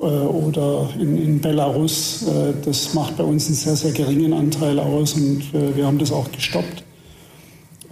[0.00, 2.22] äh, oder in, in Belarus.
[2.22, 5.98] Äh, das macht bei uns einen sehr, sehr geringen Anteil aus und äh, wir haben
[5.98, 6.84] das auch gestoppt.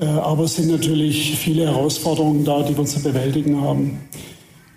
[0.04, 3.98] Aber es sind natürlich viele Herausforderungen da, die wir zu bewältigen haben.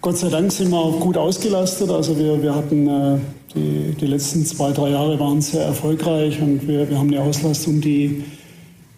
[0.01, 1.89] Gott sei Dank sind wir gut ausgelastet.
[1.89, 3.17] Also wir, wir hatten äh,
[3.53, 7.81] die, die letzten zwei, drei Jahre waren sehr erfolgreich und wir, wir haben eine Auslastung,
[7.81, 8.23] die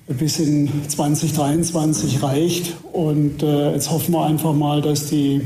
[0.07, 2.75] bis in 2023 reicht.
[2.93, 5.41] Und äh, jetzt hoffen wir einfach mal, dass die,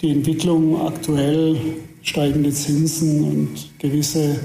[0.00, 1.56] die Entwicklung aktuell
[2.02, 4.36] steigende Zinsen und gewisse äh,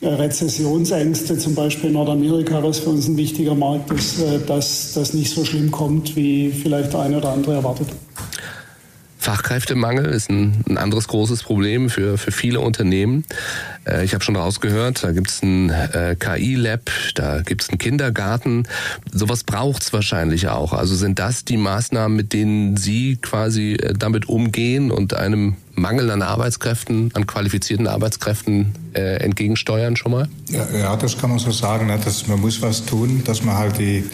[0.00, 5.12] Rezessionsängste, zum Beispiel in Nordamerika, was für uns ein wichtiger Markt ist, äh, dass das
[5.12, 7.88] nicht so schlimm kommt, wie vielleicht der eine oder andere erwartet.
[9.18, 13.24] Fachkräftemangel ist ein, ein anderes großes Problem für, für viele Unternehmen.
[13.84, 17.78] Äh, ich habe schon rausgehört, da gibt es ein äh, KI-Lab, da gibt es einen
[17.78, 18.68] Kindergarten.
[19.12, 20.72] Sowas braucht es wahrscheinlich auch.
[20.72, 26.10] Also sind das die Maßnahmen, mit denen Sie quasi äh, damit umgehen und einem Mangel
[26.10, 30.28] an Arbeitskräften, an qualifizierten Arbeitskräften äh, entgegensteuern schon mal?
[30.48, 31.86] Ja, ja, das kann man so sagen.
[31.86, 31.98] Ne?
[32.04, 34.04] Dass man muss was tun, dass man halt die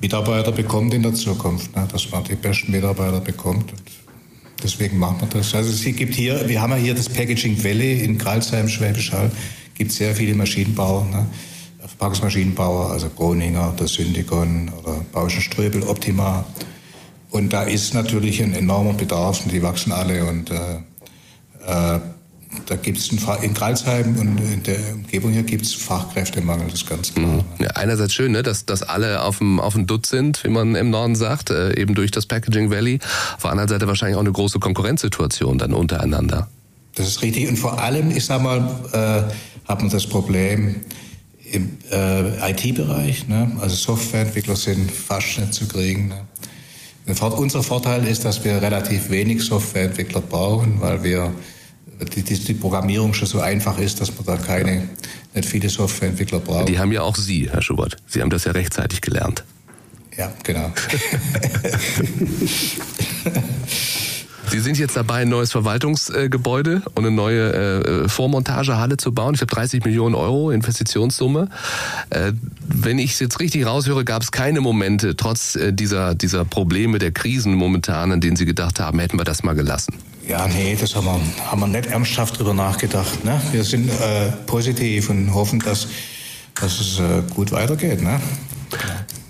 [0.00, 1.86] Mitarbeiter bekommt in der Zukunft, ne?
[1.90, 3.72] dass man die besten Mitarbeiter bekommt.
[4.62, 5.54] Deswegen machen wir das.
[5.54, 9.30] Also es gibt hier, wir haben ja hier das Packaging Valley in Kralsheim, Schwäbisch Hall.
[9.74, 11.26] gibt sehr viele Maschinenbauer, ne?
[11.80, 16.44] Verpackungsmaschinenbauer, also Groninger, der Syndigon oder Bauschen Ströbel, Optima.
[17.30, 20.76] Und da ist natürlich ein enormer Bedarf und die wachsen alle und äh,
[21.66, 22.00] äh,
[22.66, 26.88] da gibt es in Kralsheim und in der Umgebung hier gibt es Fachkräftemangel, das ist
[26.88, 27.26] ganz klar.
[27.26, 27.44] Mhm.
[27.60, 30.74] Ja, einerseits schön, ne, dass, dass alle auf dem, auf dem Dutt sind, wie man
[30.74, 32.98] im Norden sagt, äh, eben durch das Packaging Valley.
[33.36, 36.48] Auf der anderen Seite wahrscheinlich auch eine große Konkurrenzsituation dann untereinander.
[36.96, 37.48] Das ist richtig.
[37.48, 38.58] Und vor allem, ich sag mal,
[38.92, 40.76] äh, hat man das Problem
[41.52, 43.28] im äh, IT-Bereich.
[43.28, 43.52] Ne?
[43.60, 46.08] Also Softwareentwickler sind fast nicht zu kriegen.
[46.08, 47.14] Ne?
[47.36, 51.32] Unser Vorteil ist, dass wir relativ wenig Softwareentwickler brauchen, weil wir
[52.04, 54.88] die, die, Programmierung schon so einfach ist, dass man da keine,
[55.34, 56.68] nicht viele Softwareentwickler braucht.
[56.68, 57.96] Die haben ja auch Sie, Herr Schubert.
[58.06, 59.44] Sie haben das ja rechtzeitig gelernt.
[60.16, 60.72] Ja, genau.
[64.48, 69.34] Sie sind jetzt dabei, ein neues Verwaltungsgebäude und eine neue äh, Vormontagehalle zu bauen.
[69.34, 71.48] Ich habe 30 Millionen Euro Investitionssumme.
[72.10, 72.32] Äh,
[72.68, 76.98] wenn ich es jetzt richtig raushöre, gab es keine Momente, trotz äh, dieser, dieser Probleme
[76.98, 79.94] der Krisen momentan, an denen Sie gedacht haben, hätten wir das mal gelassen.
[80.28, 83.24] Ja, nee, das haben wir, haben wir nicht ernsthaft drüber nachgedacht.
[83.24, 83.40] Ne?
[83.52, 85.88] Wir sind äh, positiv und hoffen, dass,
[86.60, 88.02] dass es äh, gut weitergeht.
[88.02, 88.20] Ne?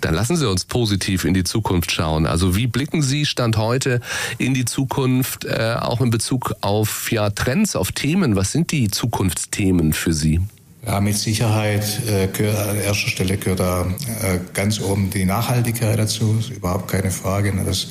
[0.01, 2.25] Dann lassen Sie uns positiv in die Zukunft schauen.
[2.25, 3.99] Also wie blicken Sie Stand heute
[4.37, 8.35] in die Zukunft, äh, auch in Bezug auf ja, Trends, auf Themen?
[8.35, 10.39] Was sind die Zukunftsthemen für Sie?
[10.85, 13.81] Ja, mit Sicherheit äh, an erster Stelle gehört da
[14.21, 16.37] äh, ganz oben die Nachhaltigkeit dazu.
[16.39, 17.87] Ist überhaupt keine Frage, ne, dass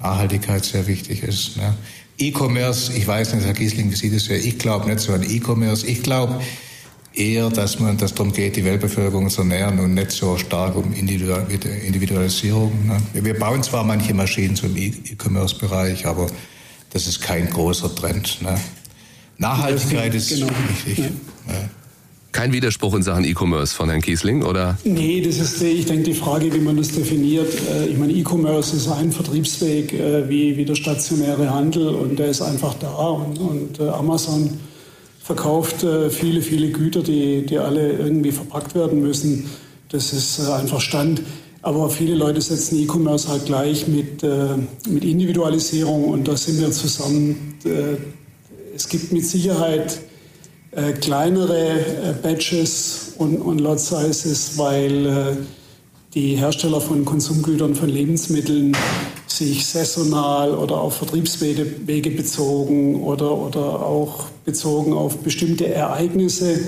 [0.00, 1.56] Nachhaltigkeit sehr wichtig ist.
[1.56, 1.74] Ne.
[2.18, 4.36] E-Commerce, ich weiß nicht, Herr Giesling, wie sieht es ja?
[4.36, 5.86] Ich glaube nicht so an E-Commerce.
[5.86, 6.42] Ich glaube,
[7.14, 10.92] eher, dass man, dass darum geht, die Weltbevölkerung zu ernähren und nicht so stark um
[10.92, 12.86] Individualisierung.
[12.86, 12.98] Ne?
[13.14, 16.28] Wir bauen zwar manche Maschinen zum E-Commerce-Bereich, aber
[16.92, 18.40] das ist kein großer Trend.
[18.42, 18.58] Ne?
[19.38, 20.48] Nachhaltigkeit ist genau.
[20.68, 20.98] wichtig.
[20.98, 21.04] Ja.
[21.52, 21.70] Ja.
[22.32, 24.78] Kein Widerspruch in Sachen E-Commerce von Herrn Kiesling, oder?
[24.84, 27.52] Nee, das ist, ich denke, die Frage, wie man das definiert.
[27.68, 32.28] Äh, ich meine, E-Commerce ist ein Vertriebsweg äh, wie, wie der stationäre Handel und der
[32.28, 32.88] ist einfach da.
[32.88, 34.60] Und, und äh, Amazon
[35.30, 39.48] verkauft viele, viele Güter, die, die alle irgendwie verpackt werden müssen.
[39.90, 41.22] Das ist einfach Stand.
[41.62, 44.22] Aber viele Leute setzen E-Commerce halt gleich mit,
[44.88, 47.54] mit Individualisierung und da sind wir zusammen.
[48.74, 50.00] Es gibt mit Sicherheit
[50.72, 55.36] äh, kleinere äh, Batches und, und Lot Sizes, weil äh,
[56.14, 58.76] die Hersteller von Konsumgütern, von Lebensmitteln
[59.26, 66.58] sich saisonal oder auf Vertriebswege bezogen oder, oder auch bezogen auf bestimmte Ereignisse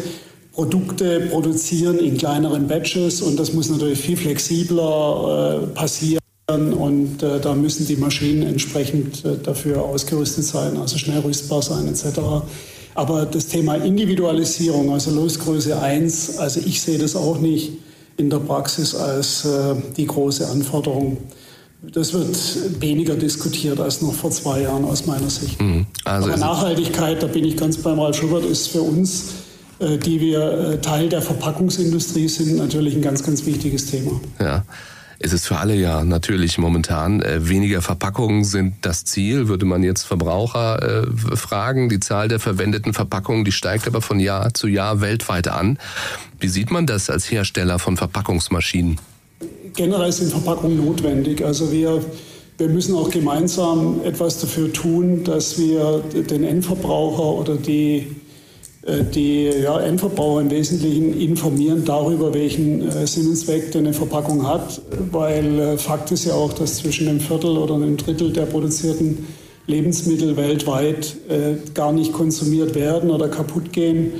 [0.53, 7.41] Produkte produzieren in kleineren Batches und das muss natürlich viel flexibler äh, passieren und äh,
[7.41, 12.21] da müssen die Maschinen entsprechend äh, dafür ausgerüstet sein, also schnell rüstbar sein etc.
[12.95, 17.73] Aber das Thema Individualisierung, also Losgröße 1, also ich sehe das auch nicht
[18.17, 21.19] in der Praxis als äh, die große Anforderung.
[21.83, 22.37] Das wird
[22.81, 25.61] weniger diskutiert als noch vor zwei Jahren aus meiner Sicht.
[25.61, 25.87] Mhm.
[26.05, 29.25] Also Aber Nachhaltigkeit, da bin ich ganz beim Ralf Schubert, ist für uns,
[29.81, 34.21] äh, die wir äh, Teil der Verpackungsindustrie sind, natürlich ein ganz, ganz wichtiges Thema.
[34.39, 34.65] Ja.
[35.25, 37.23] Es ist für alle ja natürlich momentan.
[37.23, 41.89] Äh, weniger Verpackungen sind das Ziel, würde man jetzt Verbraucher äh, fragen.
[41.89, 45.79] Die Zahl der verwendeten Verpackungen, die steigt aber von Jahr zu Jahr weltweit an.
[46.41, 48.99] Wie sieht man das als Hersteller von Verpackungsmaschinen?
[49.77, 51.45] Generell sind Verpackungen notwendig.
[51.45, 52.05] Also wir,
[52.59, 58.09] wir müssen auch gemeinsam etwas dafür tun, dass wir den Endverbraucher oder die
[59.15, 64.81] die ja, Endverbraucher im Wesentlichen informieren darüber, welchen äh, Sinn und Zweck eine Verpackung hat,
[65.13, 69.25] weil äh, Fakt ist ja auch, dass zwischen einem Viertel oder einem Drittel der produzierten
[69.69, 74.15] Lebensmittel weltweit äh, gar nicht konsumiert werden oder kaputt gehen,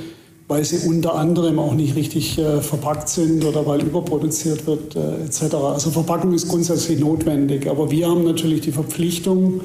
[0.47, 5.25] weil sie unter anderem auch nicht richtig äh, verpackt sind oder weil überproduziert wird äh,
[5.25, 5.55] etc.
[5.55, 9.59] Also Verpackung ist grundsätzlich notwendig, aber wir haben natürlich die Verpflichtung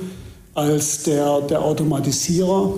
[0.55, 2.75] als der, der Automatisierer,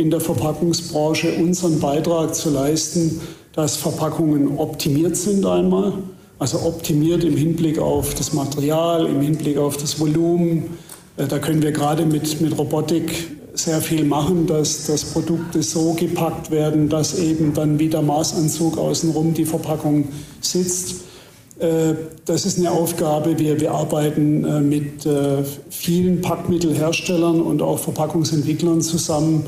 [0.00, 3.20] in der Verpackungsbranche unseren Beitrag zu leisten,
[3.52, 5.92] dass Verpackungen optimiert sind einmal,
[6.38, 10.78] also optimiert im Hinblick auf das Material, im Hinblick auf das Volumen.
[11.18, 15.92] Äh, da können wir gerade mit, mit Robotik sehr viel machen, dass, dass Produkte so
[15.92, 20.08] gepackt werden, dass eben dann wie der Maßanzug außenrum die Verpackung
[20.40, 20.94] sitzt.
[21.58, 23.38] Äh, das ist eine Aufgabe.
[23.38, 25.06] Wir, wir arbeiten äh, mit
[25.68, 29.44] vielen Packmittelherstellern und auch Verpackungsentwicklern zusammen,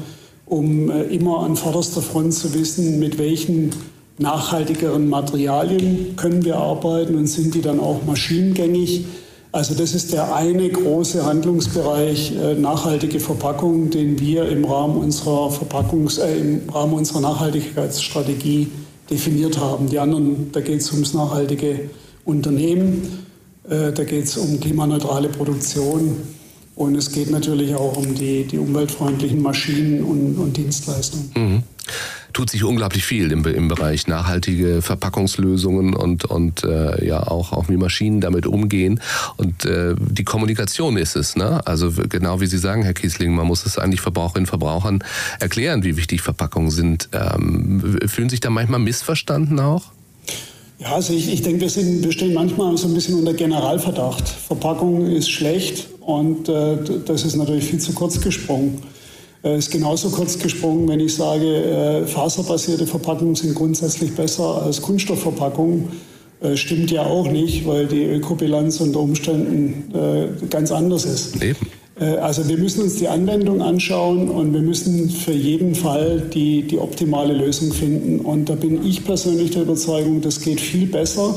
[0.46, 3.70] um äh, immer an vorderster Front zu wissen, mit welchen
[4.18, 9.06] nachhaltigeren Materialien können wir arbeiten und sind die dann auch maschinengängig.
[9.52, 15.50] Also das ist der eine große Handlungsbereich äh, nachhaltige Verpackung, den wir im Rahmen unserer
[15.50, 18.68] Verpackungs äh, im Rahmen unserer Nachhaltigkeitsstrategie
[19.10, 19.88] definiert haben.
[19.88, 21.90] Die anderen, da geht es ums nachhaltige
[22.24, 23.26] Unternehmen,
[23.68, 26.16] äh, da geht es um klimaneutrale Produktion
[26.74, 31.30] und es geht natürlich auch um die, die umweltfreundlichen Maschinen und, und Dienstleistungen.
[31.34, 31.62] Mhm.
[32.32, 37.68] Tut sich unglaublich viel im, im Bereich nachhaltige Verpackungslösungen und, und äh, ja auch, auch
[37.68, 39.00] wie Maschinen damit umgehen.
[39.36, 41.36] Und äh, die Kommunikation ist es.
[41.36, 41.60] Ne?
[41.66, 45.04] Also genau wie Sie sagen, Herr Kiesling, man muss es eigentlich Verbraucherinnen und Verbrauchern
[45.40, 47.10] erklären, wie wichtig Verpackungen sind.
[47.12, 49.92] Ähm, fühlen sich da manchmal missverstanden auch?
[50.82, 54.28] Ja, also ich, ich denke, wir, sind, wir stehen manchmal so ein bisschen unter Generalverdacht.
[54.28, 58.82] Verpackung ist schlecht und äh, das ist natürlich viel zu kurz gesprungen.
[59.42, 64.62] Es äh, ist genauso kurz gesprungen, wenn ich sage, äh, faserbasierte Verpackungen sind grundsätzlich besser
[64.62, 65.88] als Kunststoffverpackungen.
[66.40, 71.40] Äh, stimmt ja auch nicht, weil die Ökobilanz unter Umständen äh, ganz anders ist.
[71.40, 71.58] Eben.
[71.98, 76.62] Äh, also wir müssen uns die Anwendung anschauen und wir müssen für jeden Fall die,
[76.62, 78.20] die optimale Lösung finden.
[78.20, 81.34] Und da bin ich persönlich der Überzeugung, das geht viel besser,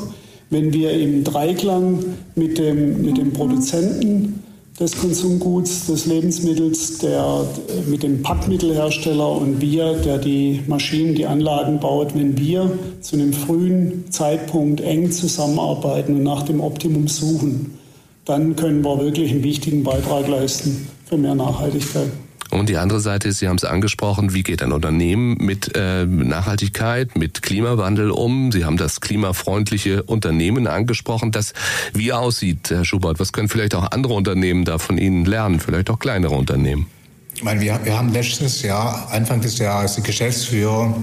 [0.50, 2.04] wenn wir im Dreiklang
[2.36, 4.44] mit dem, mit dem Produzenten
[4.80, 7.46] des Konsumguts, des Lebensmittels, der,
[7.88, 13.32] mit dem Packmittelhersteller und wir, der die Maschinen, die Anlagen baut, wenn wir zu einem
[13.32, 17.78] frühen Zeitpunkt eng zusammenarbeiten und nach dem Optimum suchen
[18.26, 22.12] dann können wir wirklich einen wichtigen Beitrag leisten für mehr Nachhaltigkeit.
[22.52, 26.06] Und die andere Seite ist, Sie haben es angesprochen, wie geht ein Unternehmen mit äh,
[26.06, 28.52] Nachhaltigkeit, mit Klimawandel um?
[28.52, 31.54] Sie haben das klimafreundliche Unternehmen angesprochen, das
[31.94, 33.20] wie aussieht, Herr Schubert.
[33.20, 36.88] Was können vielleicht auch andere Unternehmen da von Ihnen lernen, vielleicht auch kleinere Unternehmen?
[37.36, 40.96] Ich meine, wir, wir haben letztes Jahr, Anfang des Jahres, die Geschäftsführer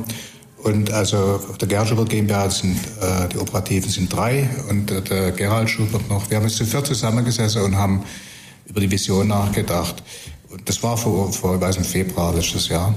[0.62, 5.03] Und also auf der Gerhard Schubert GmbH sind äh, die Operativen sind drei und äh,
[5.03, 6.31] der Gerald Schubert noch.
[6.31, 8.05] Wir haben uns zu viert zusammengesessen und haben
[8.66, 10.03] über die Vision nachgedacht.
[10.51, 12.94] Und das war vor, vor ich weiß, im Februar letztes Jahr.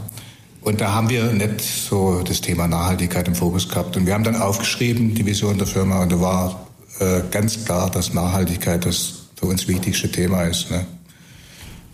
[0.62, 3.97] Und da haben wir nicht so das Thema Nachhaltigkeit im Fokus gehabt.
[3.97, 6.67] Und wir haben dann aufgeschrieben, die Vision der Firma, und da war
[6.99, 10.69] äh, ganz klar, dass Nachhaltigkeit das für uns wichtigste Thema ist.
[10.69, 10.86] Ne?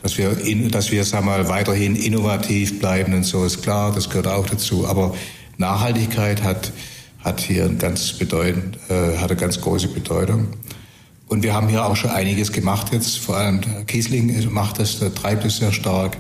[0.04, 3.94] Dass wir, in, dass wir sagen wir mal, weiterhin innovativ bleiben und so ist klar,
[3.94, 4.88] das gehört auch dazu.
[4.88, 5.14] Aber
[5.62, 6.74] Nachhaltigkeit hat,
[7.24, 10.48] hat hier ganz bedeutend, äh, hat eine ganz große Bedeutung.
[11.28, 13.20] Und wir haben hier auch schon einiges gemacht jetzt.
[13.20, 16.18] Vor allem Kiesling macht das, der treibt es sehr stark.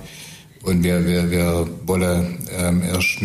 [0.64, 3.18] Und wir, wir, wir wollen am 1.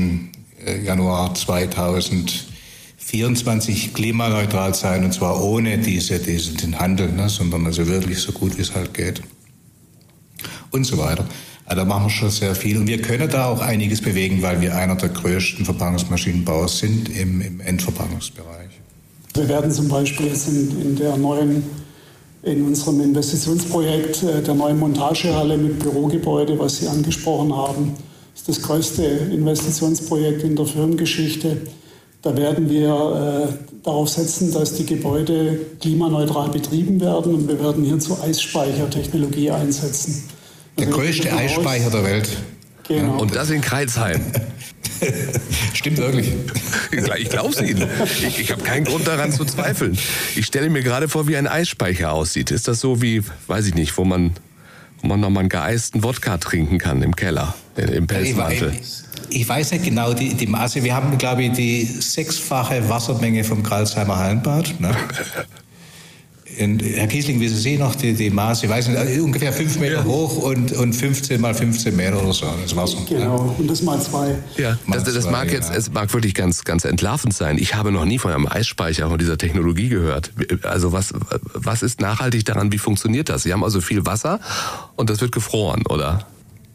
[0.64, 8.18] Äh, Januar 2024 klimaneutral sein und zwar ohne diese, diesen Handel, ne, sondern also wirklich
[8.18, 9.22] so gut wie es halt geht.
[10.72, 11.24] Und so weiter.
[11.66, 14.61] Also da machen wir schon sehr viel und wir können da auch einiges bewegen, weil
[14.61, 18.70] wir einer der größten Verpackungsmaschinenbauer sind im, im Endverpackungsbereich.
[19.35, 21.64] Wir werden zum Beispiel jetzt in, in der neuen
[22.46, 27.94] in unserem Investitionsprojekt äh, der neuen Montagehalle mit Bürogebäude, was Sie angesprochen haben,
[28.35, 31.62] ist das größte Investitionsprojekt in der Firmengeschichte.
[32.22, 33.52] Da werden wir äh,
[33.83, 40.29] darauf setzen, dass die Gebäude klimaneutral betrieben werden und wir werden hierzu Eisspeichertechnologie einsetzen.
[40.78, 42.28] Der also größte Eisspeicher der Welt.
[42.88, 43.20] Genau.
[43.20, 44.20] Und das in Kreilsheim.
[45.74, 46.32] Stimmt wirklich.
[47.18, 47.86] Ich glaube es Ihnen.
[48.04, 49.98] Ich, ich habe keinen Grund daran zu zweifeln.
[50.34, 52.50] Ich stelle mir gerade vor, wie ein Eisspeicher aussieht.
[52.50, 54.32] Ist das so wie, weiß ich nicht, wo man,
[55.02, 58.72] wo man nochmal einen geeisten Wodka trinken kann im Keller, im Pelzmantel?
[59.28, 60.82] Ich, ich weiß nicht genau die, die Maße.
[60.84, 64.80] Wir haben, glaube ich, die sechsfache Wassermenge vom Karlsheimer Hallenbad.
[64.80, 64.96] Ne?
[66.56, 69.52] in, Herr Kiesling, wie Sie sehen noch die, die Maße, ich weiß nicht, also ungefähr
[69.52, 70.04] 5 Meter ja.
[70.04, 72.46] hoch und, und 15 mal 15 Meter oder so.
[72.62, 72.96] Das war's.
[73.08, 74.36] Genau, und das mal zwei.
[74.56, 75.76] Ja, mal das, das zwei, mag jetzt, ja.
[75.76, 77.58] es mag wirklich ganz, ganz entlarvend sein.
[77.58, 80.32] Ich habe noch nie von einem Eisspeicher von dieser Technologie gehört.
[80.62, 81.12] Also was,
[81.52, 82.72] was ist nachhaltig daran?
[82.72, 83.42] Wie funktioniert das?
[83.42, 84.40] Sie haben also viel Wasser
[84.96, 86.26] und das wird gefroren, oder?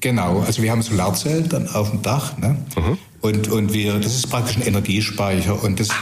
[0.01, 2.57] Genau, also wir haben Solarzellen dann auf dem Dach, ne?
[2.75, 2.97] Mhm.
[3.21, 5.93] Und, und wir, das ist praktisch ein Energiespeicher und das, äh,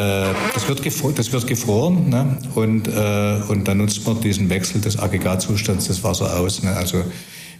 [0.00, 2.36] das, wird das wird gefroren ne?
[2.54, 6.62] und, äh, und dann nutzt man diesen Wechsel des Aggregatzustands des Wassers aus.
[6.62, 6.74] Ne?
[6.76, 7.02] Also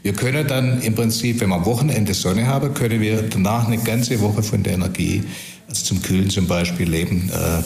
[0.02, 3.78] wir können dann im Prinzip, wenn wir am Wochenende Sonne haben, können wir danach eine
[3.78, 5.24] ganze Woche von der Energie,
[5.68, 7.62] also zum Kühlen zum Beispiel, leben, äh,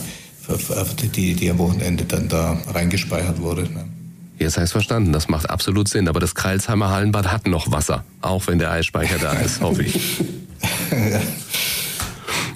[1.15, 3.63] die, die am Wochenende dann da reingespeichert wurde.
[3.63, 3.85] Ne?
[4.39, 6.07] Jetzt heißt verstanden, das macht absolut Sinn.
[6.07, 10.19] Aber das Kreilsheimer Hallenbad hat noch Wasser, auch wenn der Eisspeicher da ist, hoffe ich.
[10.91, 11.21] ja.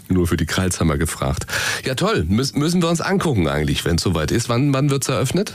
[0.08, 1.48] Nur für die Kreilsheimer gefragt.
[1.84, 2.26] Ja, toll.
[2.28, 4.50] Müs müssen wir uns angucken eigentlich, wenn es soweit ist.
[4.50, 5.54] Wann, wann wird es eröffnet?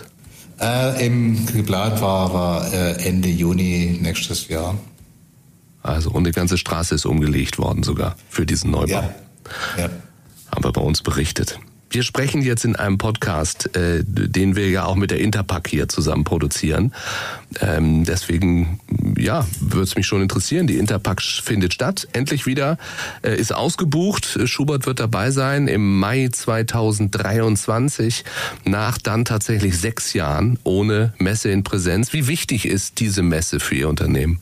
[0.60, 4.76] Äh, Im geplant war, war äh, Ende Juni nächstes Jahr.
[5.82, 8.88] Also, und die ganze Straße ist umgelegt worden sogar für diesen Neubau.
[8.88, 9.14] Ja.
[9.78, 9.88] ja.
[10.52, 11.58] Haben wir bei uns berichtet.
[11.92, 15.88] Wir sprechen jetzt in einem Podcast, äh, den wir ja auch mit der Interpack hier
[15.88, 16.94] zusammen produzieren.
[17.60, 18.78] Ähm, deswegen,
[19.18, 20.68] ja, würde es mich schon interessieren.
[20.68, 22.78] Die Interpack findet statt, endlich wieder,
[23.22, 24.38] äh, ist ausgebucht.
[24.44, 28.24] Schubert wird dabei sein im Mai 2023,
[28.64, 32.12] nach dann tatsächlich sechs Jahren ohne Messe in Präsenz.
[32.12, 34.38] Wie wichtig ist diese Messe für Ihr Unternehmen?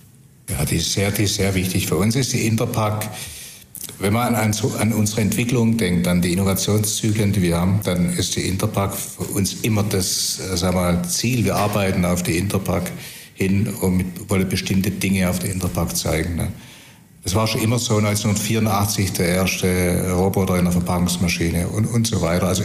[0.51, 1.87] Ja, die ist sehr, die ist sehr wichtig.
[1.87, 3.09] Für uns ist die Interpack
[4.01, 8.37] wenn man an, an, unsere Entwicklung denkt, an die Innovationszyklen, die wir haben, dann ist
[8.37, 11.45] die Interpack für uns immer das äh, sagen wir mal, Ziel.
[11.45, 12.93] Wir arbeiten auf die Interpack
[13.35, 16.37] hin und wollen bestimmte Dinge auf der Interpack zeigen.
[16.37, 16.49] Ne?
[17.25, 22.23] Das war schon immer so 1984 der erste Roboter in der Verpackungsmaschine und, und so
[22.23, 22.47] weiter.
[22.47, 22.63] Also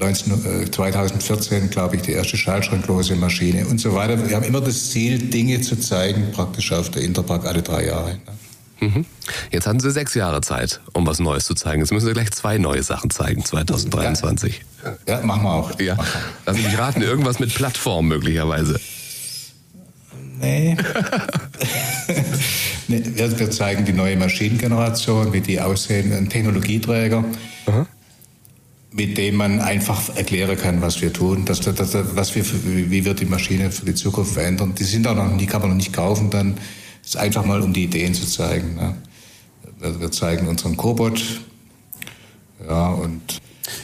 [0.00, 4.28] 19, 2014, äh, glaube ich, die erste schaltschranklose Maschine und so weiter.
[4.28, 8.14] Wir haben immer das Ziel, Dinge zu zeigen, praktisch auf der Interpack alle drei Jahre.
[8.14, 8.43] Ne?
[8.84, 9.04] Mhm.
[9.50, 11.80] Jetzt hatten Sie sechs Jahre Zeit, um was Neues zu zeigen.
[11.80, 14.62] Jetzt müssen Sie gleich zwei neue Sachen zeigen, 2023.
[14.84, 15.80] Ja, ja machen wir auch.
[15.80, 15.96] Ja.
[16.46, 18.80] Lass mich raten, irgendwas mit Plattform möglicherweise.
[20.40, 20.76] Nee.
[22.88, 27.24] nee wir, zeigen die neue Maschinengeneration, wie die aussehen, ein Technologieträger.
[27.66, 27.86] Aha
[28.94, 33.14] mit dem man einfach erklären kann, was wir tun, dass, dass, was wir, wie wir
[33.14, 34.72] die Maschine für die Zukunft verändern.
[34.78, 36.54] Die sind auch noch, die kann man noch nicht kaufen dann.
[37.04, 38.76] Das ist einfach mal, um die Ideen zu zeigen.
[38.76, 38.96] Ne?
[40.00, 41.22] Wir zeigen unseren Cobot.
[42.66, 43.20] Ja, und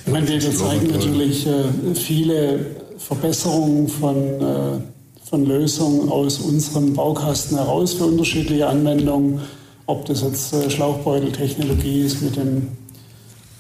[0.07, 4.81] ich meine, wir zeigen natürlich äh, viele Verbesserungen von, äh,
[5.29, 9.41] von Lösungen aus unserem Baukasten heraus für unterschiedliche Anwendungen.
[9.85, 12.69] Ob das jetzt äh, Schlauchbeuteltechnologie ist mit dem,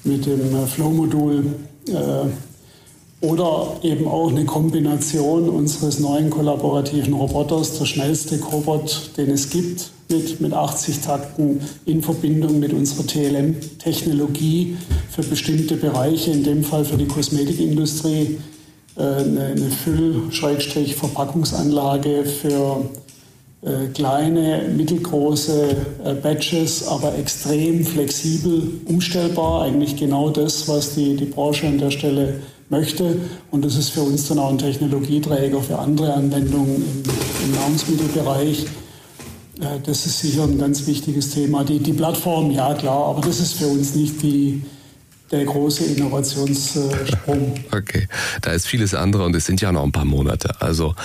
[0.05, 1.55] mit dem Flow-Modul
[3.21, 9.91] oder eben auch eine Kombination unseres neuen kollaborativen Roboters, der schnellste Cobot, den es gibt,
[10.09, 14.79] mit, mit 80 Takten in Verbindung mit unserer TLM-Technologie
[15.11, 18.39] für bestimmte Bereiche, in dem Fall für die Kosmetikindustrie,
[18.97, 22.87] äh, eine, Füll-Verpackungsanlage für
[23.63, 29.61] äh, kleine, mittelgroße äh, Batches, aber extrem flexibel umstellbar.
[29.63, 32.41] Eigentlich genau das, was die, die Branche an der Stelle
[32.71, 33.17] möchte.
[33.51, 37.03] Und das ist für uns dann auch ein Technologieträger für andere Anwendungen im,
[37.45, 38.67] im Nahrungsmittelbereich.
[39.61, 41.65] Äh, das ist sicher ein ganz wichtiges Thema.
[41.65, 44.63] Die, die Plattform, ja klar, aber das ist für uns nicht die,
[45.31, 47.55] der große Innovationssprung.
[47.71, 48.09] Okay,
[48.41, 50.61] da ist vieles andere und es sind ja noch ein paar Monate.
[50.61, 50.97] Also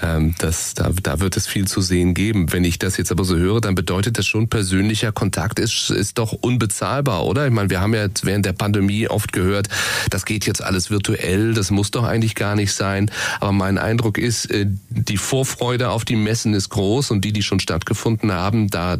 [0.00, 2.52] ähm, das, da, da wird es viel zu sehen geben.
[2.52, 6.18] Wenn ich das jetzt aber so höre, dann bedeutet das schon, persönlicher Kontakt ist, ist
[6.18, 7.46] doch unbezahlbar, oder?
[7.46, 9.68] Ich meine, wir haben ja während der Pandemie oft gehört,
[10.10, 13.10] das geht jetzt alles virtuell, das muss doch eigentlich gar nicht sein.
[13.40, 17.42] Aber mein Eindruck ist, äh, die Vorfreude auf die Messen ist groß und die, die
[17.42, 18.98] schon stattgefunden haben, da,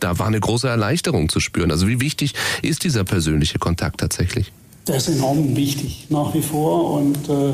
[0.00, 1.70] da war eine große Erleichterung zu spüren.
[1.70, 3.85] Also wie wichtig ist dieser persönliche Kontakt?
[3.86, 4.52] Kontakt tatsächlich?
[4.88, 7.52] Der ist enorm wichtig nach wie vor und äh,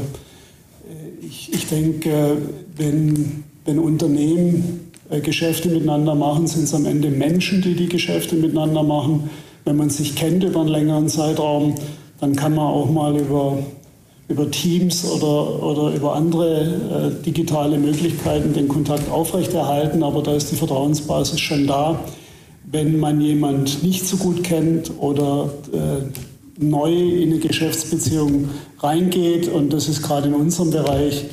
[1.27, 2.37] ich, ich denke,
[2.77, 8.35] wenn, wenn Unternehmen äh, Geschäfte miteinander machen, sind es am Ende Menschen, die die Geschäfte
[8.37, 9.31] miteinander machen.
[9.65, 11.75] Wenn man sich kennt über einen längeren Zeitraum,
[12.21, 13.59] dann kann man auch mal über,
[14.29, 20.51] über Teams oder, oder über andere äh, digitale Möglichkeiten den Kontakt aufrechterhalten, aber da ist
[20.51, 21.99] die Vertrauensbasis schon da
[22.73, 26.03] wenn man jemand nicht so gut kennt oder äh,
[26.59, 28.49] neu in eine Geschäftsbeziehung
[28.79, 29.49] reingeht.
[29.49, 31.27] Und das ist gerade in unserem Bereich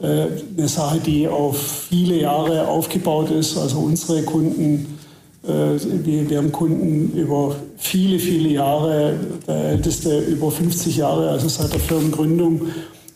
[0.00, 0.26] äh,
[0.56, 3.58] eine Sache, die auf viele Jahre aufgebaut ist.
[3.58, 4.98] Also unsere Kunden,
[5.46, 9.14] äh, wir, wir haben Kunden über viele, viele Jahre,
[9.46, 12.62] der älteste über 50 Jahre, also seit der Firmengründung.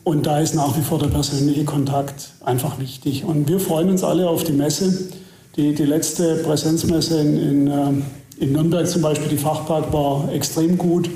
[0.03, 3.23] Und da ist nach wie vor der persönliche Kontakt einfach wichtig.
[3.23, 5.09] Und wir freuen uns alle auf die Messe.
[5.55, 10.77] Die, die letzte Präsenzmesse in, in, äh, in Nürnberg zum Beispiel, die Fachpark, war extrem
[10.77, 11.09] gut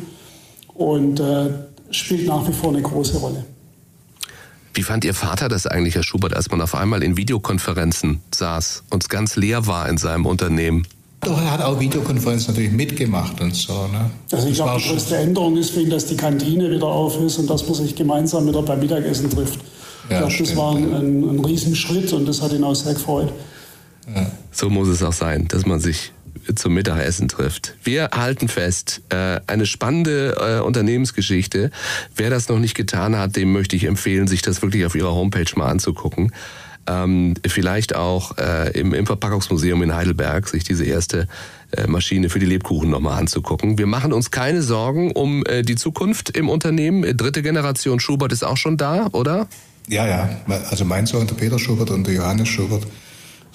[0.74, 1.50] und äh,
[1.92, 3.46] spielt nach wie vor eine große Rolle.
[4.74, 8.84] Wie fand Ihr Vater das eigentlich, Herr Schubert, als man auf einmal in Videokonferenzen saß
[8.90, 10.86] und es ganz leer war in seinem Unternehmen?
[11.22, 13.88] Doch, er hat auch Videokonferenzen natürlich mitgemacht und so.
[13.88, 14.12] Ne?
[14.32, 17.38] Also ich glaube, die größte Änderung ist für ihn, dass die Kantine wieder auf ist
[17.38, 19.60] und dass man sich gemeinsam wieder beim Mittagessen trifft.
[20.10, 22.94] Ja, ich glaube, das war ein, ein, ein Riesenschritt und das hat ihn auch sehr
[22.94, 23.32] gefreut.
[24.52, 26.12] So muss es auch sein, dass man sich
[26.54, 27.76] zum Mittagessen trifft.
[27.84, 31.72] Wir halten fest, äh, eine spannende äh, Unternehmensgeschichte.
[32.16, 35.14] Wer das noch nicht getan hat, dem möchte ich empfehlen, sich das wirklich auf ihrer
[35.14, 36.32] Homepage mal anzugucken.
[36.88, 41.28] Ähm, vielleicht auch äh, im, Verpackungsmuseum in Heidelberg sich diese erste
[41.88, 43.78] Maschine für die Lebkuchen nochmal anzugucken.
[43.78, 47.18] Wir machen uns keine Sorgen um die Zukunft im Unternehmen.
[47.18, 49.48] Dritte Generation Schubert ist auch schon da, oder?
[49.90, 50.30] Ja, ja.
[50.70, 52.88] Also mein Sohn, der Peter Schubert und der Johannes Schubert,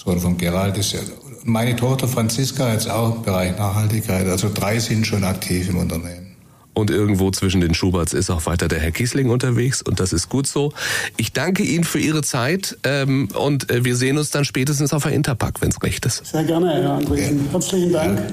[0.04, 1.00] so von Gerald ist ja.
[1.44, 4.26] Meine Tochter Franziska jetzt auch im Bereich Nachhaltigkeit.
[4.26, 6.36] Also drei sind schon aktiv im Unternehmen.
[6.72, 10.28] Und irgendwo zwischen den Schuberts ist auch weiter der Herr Kiesling unterwegs und das ist
[10.28, 10.72] gut so.
[11.16, 15.02] Ich danke Ihnen für Ihre Zeit ähm, und äh, wir sehen uns dann spätestens auf
[15.02, 16.24] der Interpack, wenn es recht ist.
[16.26, 17.46] Sehr gerne, Herr Andresen.
[17.46, 17.52] Ja.
[17.52, 18.18] Herzlichen Dank.
[18.20, 18.26] Ja.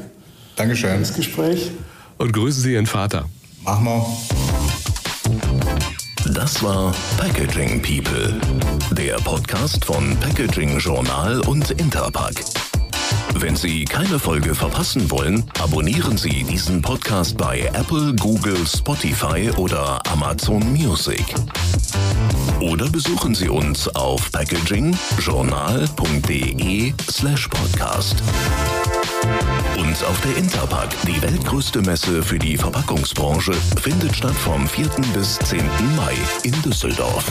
[0.56, 0.92] Dankeschön.
[0.92, 1.72] Für das Gespräch.
[2.18, 3.26] Und grüßen Sie Ihren Vater.
[3.64, 4.67] Machen wir.
[6.34, 8.40] Das war Packaging People,
[8.92, 12.67] der Podcast von Packaging Journal und Interpack.
[13.36, 20.02] Wenn Sie keine Folge verpassen wollen, abonnieren Sie diesen Podcast bei Apple, Google, Spotify oder
[20.12, 21.24] Amazon Music.
[22.60, 28.24] Oder besuchen Sie uns auf packagingjournal.de slash podcast.
[29.78, 34.88] Und auf der Interpack, die weltgrößte Messe für die Verpackungsbranche, findet statt vom 4.
[35.14, 35.60] bis 10.
[35.96, 37.26] Mai in Düsseldorf.